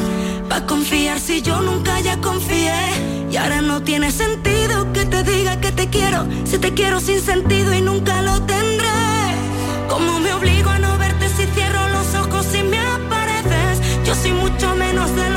[0.48, 2.74] para confiar si yo nunca ya confié.
[3.30, 6.26] Y ahora no tiene sentido que te diga que te quiero.
[6.46, 8.88] Si te quiero sin sentido y nunca lo tendré.
[9.90, 14.06] ¿Cómo me obligo a no verte si cierro los ojos y me apareces?
[14.06, 15.35] Yo soy mucho menos de lo.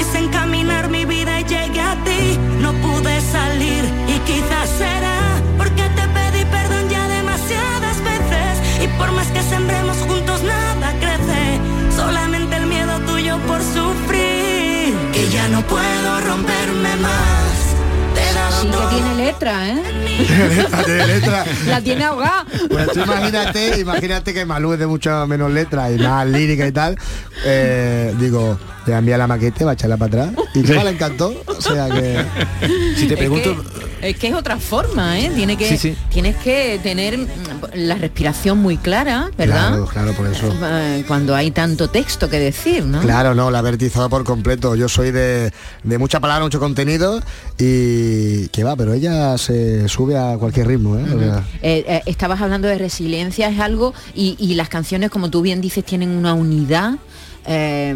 [0.00, 2.38] Quise encaminar mi vida y llegué a ti.
[2.58, 5.18] No pude salir y quizás será
[5.58, 8.82] porque te pedí perdón ya demasiadas veces.
[8.82, 11.60] Y por más que sembremos juntos nada crece.
[11.94, 14.96] Solamente el miedo tuyo por sufrir.
[15.12, 17.50] Que ya no puedo romperme más.
[18.62, 19.82] Sí que tiene letra, ¿eh?
[20.84, 21.44] Tiene letra.
[21.66, 22.44] La tiene ahogada.
[22.68, 26.72] Pues tú imagínate, imagínate que Malú es de mucho menos letra y más lírica y
[26.72, 26.98] tal.
[27.44, 28.58] Eh, digo,
[28.90, 30.44] le envía la maquete, va a echarla para atrás.
[30.54, 30.72] Y Sí.
[30.72, 31.34] le encantó.
[31.46, 32.24] O sea que.
[32.96, 33.56] Si te Es pregunto.
[33.56, 35.30] que- Es que es otra forma, ¿eh?
[35.34, 35.94] Tiene que, Sí, sí.
[36.10, 37.26] Tienes que tener mm,
[37.74, 39.68] la respiración muy clara, ¿verdad?
[39.68, 40.50] Claro, claro, por eso.
[40.62, 43.00] Eh, Cuando hay tanto texto que decir, ¿no?
[43.02, 44.74] Claro, no, la he vertizado por completo.
[44.74, 45.52] Yo soy de,
[45.84, 47.20] de mucha palabra, mucho contenido
[47.58, 51.04] y que va, pero ella se sube a cualquier ritmo, ¿eh?
[51.62, 55.60] Eh, eh, estabas hablando de resiliencia, es algo, y, y las canciones, como tú bien
[55.60, 56.94] dices, tienen una unidad,
[57.46, 57.94] eh,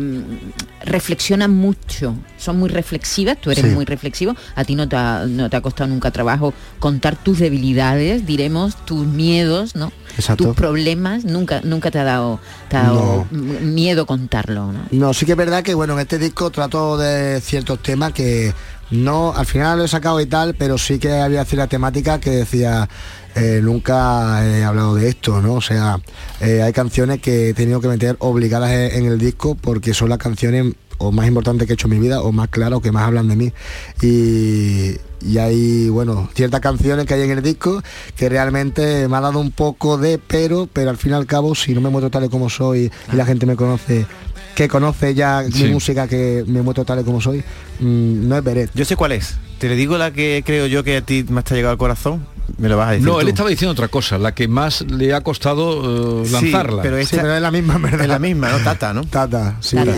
[0.84, 3.70] reflexionan mucho, son muy reflexivas, tú eres Sí.
[3.70, 7.38] muy reflexivo, a ti no te, ha, no te ha costado nunca trabajo contar tus
[7.38, 9.92] debilidades, diremos, tus miedos, ¿no?
[10.16, 10.44] Exacto.
[10.44, 12.38] Tus problemas, nunca, nunca te ha dado,
[12.68, 14.80] te ha dado miedo contarlo, ¿no?
[14.90, 18.52] No, sí que es verdad que bueno, en este disco trato de ciertos temas que
[18.90, 22.30] no, al final lo he sacado y tal, pero sí que había cierta temática que
[22.30, 22.88] decía,
[23.34, 25.54] eh, nunca he hablado de esto, ¿no?
[25.54, 25.98] O sea,
[26.40, 30.08] eh, hay canciones que he tenido que meter obligadas en, en el disco porque son
[30.08, 32.80] las canciones o más importantes que he hecho en mi vida o más claras o
[32.80, 33.52] que más hablan de mí.
[34.00, 37.82] Y, y hay, bueno, ciertas canciones que hay en el disco
[38.16, 41.54] que realmente me ha dado un poco de pero, pero al fin y al cabo,
[41.54, 44.06] si no me muestro tal y como soy y la gente me conoce
[44.54, 45.64] que conoce ya Sí.
[45.64, 47.38] mi música, que me muestro tal y como soy,
[47.80, 48.70] mm, no es Beret.
[48.74, 49.34] Yo sé cuál es.
[49.58, 51.78] Te le digo la que creo yo que a ti más te ha llegado al
[51.78, 52.24] corazón.
[52.58, 53.06] Me lo vas a decir.
[53.06, 53.20] No, tú.
[53.20, 56.82] él estaba diciendo otra cosa, la que más le ha costado eh, Sí, lanzarla.
[56.82, 58.02] pero esta- es la misma, ¿verdad?
[58.02, 58.58] Es la misma, ¿no?
[58.58, 59.04] Tata, ¿no?
[59.04, 59.76] Tata, sí.
[59.76, 59.92] Tata.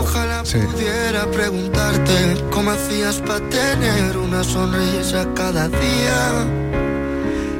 [0.00, 0.58] Ojalá sí.
[0.58, 6.46] pudiera preguntarte cómo hacías para tener una sonrisa cada día.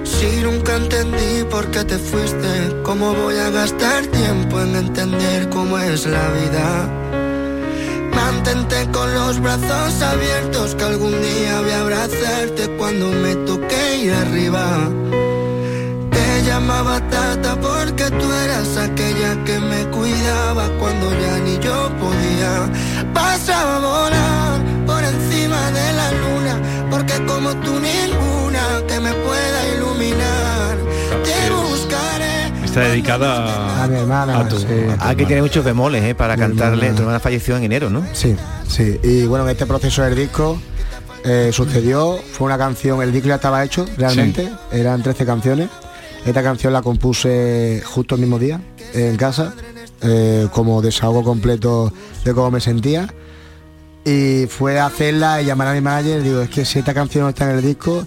[0.05, 2.49] Si nunca entendí por qué te fuiste,
[2.83, 6.89] cómo voy a gastar tiempo en entender cómo es la vida.
[8.15, 14.13] Mantente con los brazos abiertos, que algún día voy a abrazarte cuando me toque ir
[14.13, 14.65] arriba.
[16.11, 22.71] Te llamaba Tata porque tú eras aquella que me cuidaba cuando ya ni yo podía.
[23.15, 26.55] Vas a volar por encima de la luna,
[26.91, 29.62] porque como tú ninguna que me pueda
[32.73, 34.39] Está dedicada a mi hermana.
[34.41, 34.67] a tu- sí.
[34.99, 36.15] Hay que tener muchos bemoles ¿eh?
[36.15, 36.91] para cantarle.
[36.93, 38.03] Tu hermana falleció en enero, ¿no?
[38.15, 38.35] Sí,
[38.67, 38.99] sí.
[39.03, 40.59] Y bueno, en este proceso del disco
[41.23, 45.69] eh, sucedió, fue una canción, el disco ya estaba hecho realmente, eran 13 canciones.
[46.25, 48.59] Esta canción la compuse justo el mismo día,
[48.95, 49.53] en casa,
[50.01, 51.93] eh, como desahogo completo
[52.25, 53.07] de cómo me sentía.
[54.05, 57.25] Y fue a hacerla y llamar a mi manager, digo, es que si esta canción
[57.25, 58.07] no está en el disco,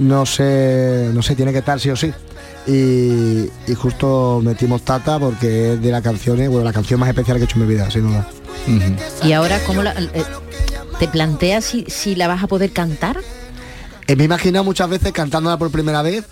[0.00, 2.12] no sé, no sé, tiene que estar sí o sí.
[2.66, 7.38] Y, y justo metimos Tata porque es de las canciones, bueno, la canción más especial
[7.38, 8.28] que he hecho en mi vida, sin duda.
[9.22, 10.24] Y ahora, ¿cómo la, eh,
[10.98, 13.18] te planteas si, si la vas a poder cantar?
[14.06, 16.26] Eh, me he imaginado muchas veces cantándola por primera vez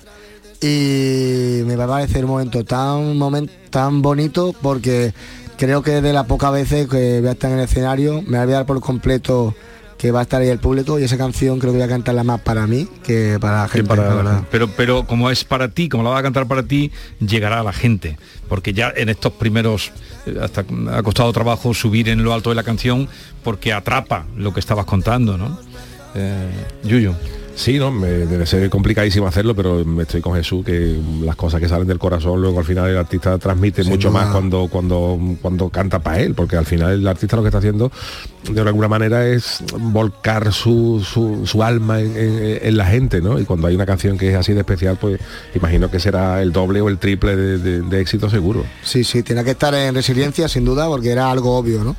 [0.61, 5.15] y me va a parecer un momento tan, momento tan bonito porque
[5.57, 8.53] creo que de las pocas veces que voy a estar en el escenario me voy
[8.53, 9.55] a dar por completo
[9.99, 12.23] que va a estar ahí el público y esa canción creo que voy a cantarla
[12.23, 14.43] más para mí que para la gente, la verdad.
[14.51, 17.65] pero pero como es para ti como la vas a cantar para ti llegará a
[17.65, 18.17] la gente.
[18.49, 19.93] Porque ya en estos primeros
[20.25, 23.09] eh, hasta ha costado trabajo subir en lo alto de la canción
[23.43, 25.59] porque atrapa lo que estabas contando no
[26.15, 26.49] eh,
[26.85, 27.15] Yuyu
[27.59, 31.61] Sí, no, me, debe ser complicadísimo hacerlo, pero me estoy con Jesús que las cosas
[31.61, 34.21] que salen del corazón luego al final el artista transmite Sin mucho duda.
[34.23, 37.59] más cuando cuando cuando canta para él, porque al final el artista lo que está
[37.59, 37.91] haciendo
[38.49, 43.41] de alguna manera es volcar su, su, su alma en, en- en la gente, ¿no?
[43.41, 45.21] Y cuando hay una canción que es así de especial, pues
[45.55, 48.65] imagino que será el doble o el triple de, de- de éxito seguro.
[48.85, 51.97] Sí, sí, tiene que estar en resiliencia sin duda porque era algo obvio, ¿no?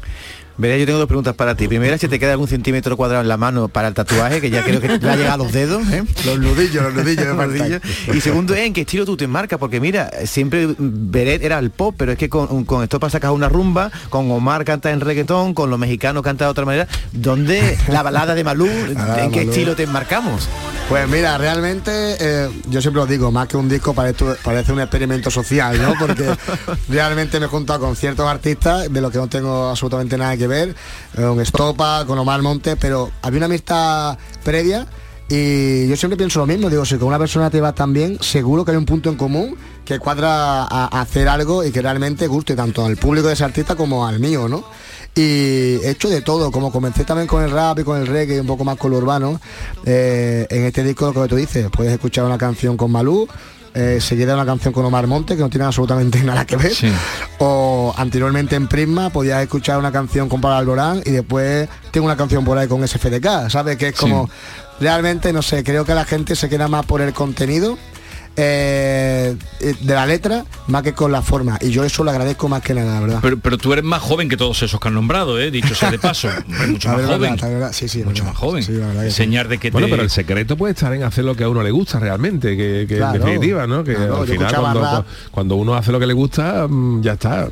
[0.60, 1.70] Verá, yo tengo dos preguntas para ti.
[1.70, 4.62] Primera, si te queda algún centímetro cuadrado en la mano para el tatuaje, que ya
[4.62, 5.88] creo que le ha llegado a los dedos.
[5.89, 6.03] ¿eh?
[6.26, 7.57] Los nudillos, los nudillos faltan.
[7.57, 7.82] nudillos.
[8.14, 9.57] Y segundo, ¿en qué estilo tú te enmarcas?
[9.57, 13.32] Porque mira, siempre Beret era el pop, pero es que con, con esto para sacas
[13.32, 16.89] una rumba, con Omar canta en reggaetón, con los mexicanos canta de otra manera.
[17.14, 18.68] ¿Dónde la balada de Malú?
[18.68, 20.49] ¿En qué estilo te enmarcamos?
[20.90, 24.80] Pues mira, realmente eh, yo siempre os digo, más que un disco parece, parece un
[24.80, 25.94] experimento social, ¿no?
[26.00, 26.36] Porque
[26.90, 30.48] realmente me he juntado con ciertos artistas de los que no tengo absolutamente nada que
[30.48, 30.70] ver,
[31.16, 34.88] eh, con Estopa, con Omar Montes, pero había una amistad previa
[35.30, 38.18] y yo siempre pienso lo mismo, digo, si con una persona te va tan bien,
[38.20, 41.84] seguro que hay un punto en común que cuadra a, a hacer algo y que
[41.84, 44.64] realmente guste tanto al público de ese artista como al mío, ¿no?
[45.16, 48.38] Y he hecho de todo, como comencé también con el rap y con el reggae
[48.38, 49.39] y un poco más con lo urbano,
[49.86, 53.28] eh, en este disco lo que tú dices, puedes escuchar una canción con Malú,
[53.74, 56.74] eh, seguida una canción con Omar Monte, que no tiene absolutamente nada que ver,
[57.39, 62.18] o anteriormente en Prisma podías escuchar una canción con Pablo Alborán y después tengo una
[62.18, 63.78] canción por ahí con SFDK, ¿sabes?
[63.78, 64.30] Que es como,
[64.80, 67.78] realmente, no sé, creo que la gente se queda más por el contenido
[68.42, 72.62] eh, de la letra más que con la forma y yo eso lo agradezco más
[72.62, 73.20] que nada, la verdad.
[73.22, 75.92] pero, pero tú eres más joven que todos esos que han nombrado eh dicho sea
[75.92, 76.30] de paso
[76.68, 78.64] mucho La más verdad, joven la verdad, sí, sí, mucho más joven
[79.04, 81.50] enseñar de que Bueno, te- pero el secreto puede estar en hacer lo que a
[81.50, 83.16] uno le gusta realmente, que, que Claro.
[83.16, 83.84] en definitiva, ¿no?
[83.84, 87.14] Que Claro, al yo final escuchaba cuando, uno hace lo que le gusta, mm, ya
[87.14, 87.50] está.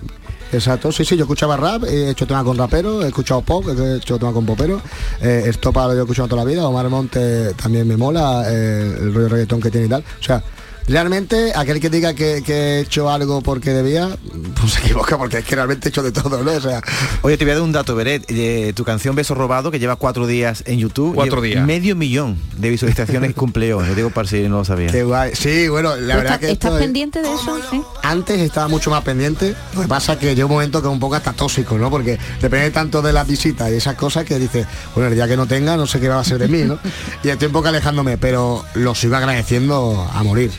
[0.51, 3.97] Exacto, sí, sí, yo escuchaba rap, he hecho tema con rapero, he escuchado pop, he
[3.97, 4.81] hecho tema con popero,
[5.21, 9.13] eh, Estopa lo he escuchado toda la vida, Omar Monte también me mola, eh, el
[9.13, 10.03] rollo reggaetón que tiene y tal.
[10.19, 10.41] O sea,
[10.87, 14.17] realmente aquel que diga que, que he hecho algo porque debía,
[14.59, 16.51] pues se equivoca porque es que realmente he hecho de todo, ¿no?
[16.51, 16.81] O sea,
[17.21, 18.23] Oye, te voy a dar un dato, Beret.
[18.29, 21.15] Eh, tu canción Beso Robado, que lleva cuatro días en YouTube.
[21.15, 21.65] Cuatro días.
[21.65, 23.87] Medio millón de visualizaciones cumple hoy.
[23.87, 24.87] Yo digo para si no lo sabía.
[24.91, 25.31] qué guay.
[25.35, 27.59] Sí, bueno, la ¿Tú verdad que estás es- pendiente de eso?
[27.69, 27.81] ¿Sí?
[28.03, 30.93] Antes estaba mucho más pendiente, lo que pasa es que llega un momento que es
[30.93, 31.89] un poco hasta tóxico, ¿no?
[31.89, 34.65] Porque depende tanto de las visitas y esas cosas que dices,
[34.95, 36.79] bueno, el día que no tenga, no sé qué va a ser de mí, ¿no?
[37.23, 40.51] y estoy un poco alejándome, pero lo sigo agradeciendo a morir.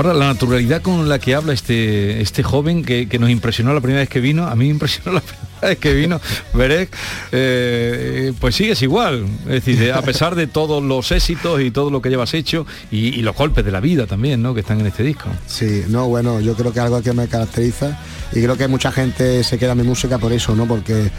[0.00, 3.82] Ahora, la naturalidad con la que habla este, este joven que, que nos impresionó la
[3.82, 6.18] primera vez que vino, a mí me impresionó la primera vez que vino,
[6.54, 6.88] Berek,
[7.32, 9.26] eh, pues sigues igual.
[9.42, 13.20] Es decir, a pesar de todos los éxitos y todo lo que llevas hecho y,
[13.20, 14.54] los golpes de la vida también, ¿no?
[14.54, 15.28] Que están en este disco.
[15.46, 18.00] Sí, no, bueno, yo creo que algo que me caracteriza
[18.32, 20.64] y creo que mucha gente se queda en mi música por eso, ¿no?
[20.64, 21.10] Porque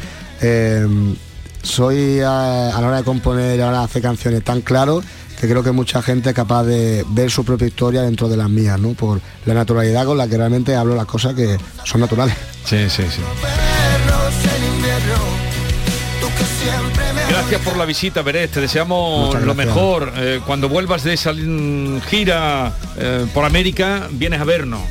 [0.41, 0.87] eh,
[1.61, 4.61] soy a, a la hora de componer y a la hora de hacer canciones tan
[4.61, 5.03] claro
[5.41, 8.47] que creo que mucha gente es capaz de ver su propia historia dentro de las
[8.47, 8.89] mías, ¿no?
[8.89, 12.35] Por la naturalidad con la que realmente hablo las cosas que son naturales.
[12.63, 13.21] Sí, sí, sí.
[17.27, 18.51] Gracias por la visita, Berés.
[18.51, 20.13] Te deseamos lo mejor.
[20.15, 21.33] Eh, cuando vuelvas de esa
[22.07, 24.81] gira eh, por América, vienes a vernos.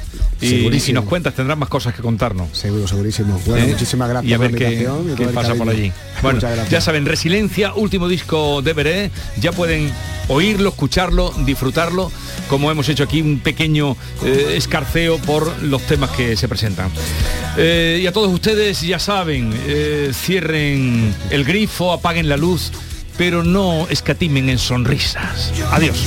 [0.40, 2.48] Y, y nos cuentas, tendrás más cosas que contarnos.
[2.56, 3.40] Seguro, segurísimo.
[3.46, 3.68] Bueno, ¿Eh?
[3.68, 5.92] muchísimas gracias y a por ver la qué, y qué pasa por allí.
[6.22, 6.38] Bueno,
[6.68, 9.10] ya saben, Resiliencia, último disco de Beré,
[9.40, 9.90] ya pueden
[10.28, 12.12] oírlo, escucharlo, disfrutarlo,
[12.48, 16.90] como hemos hecho aquí un pequeño eh, escarceo por los temas que se presentan.
[17.56, 22.70] Eh, y a todos ustedes, ya saben, eh, cierren el grifo, apaguen la luz,
[23.16, 25.52] pero no escatimen en sonrisas.
[25.72, 26.06] Adiós.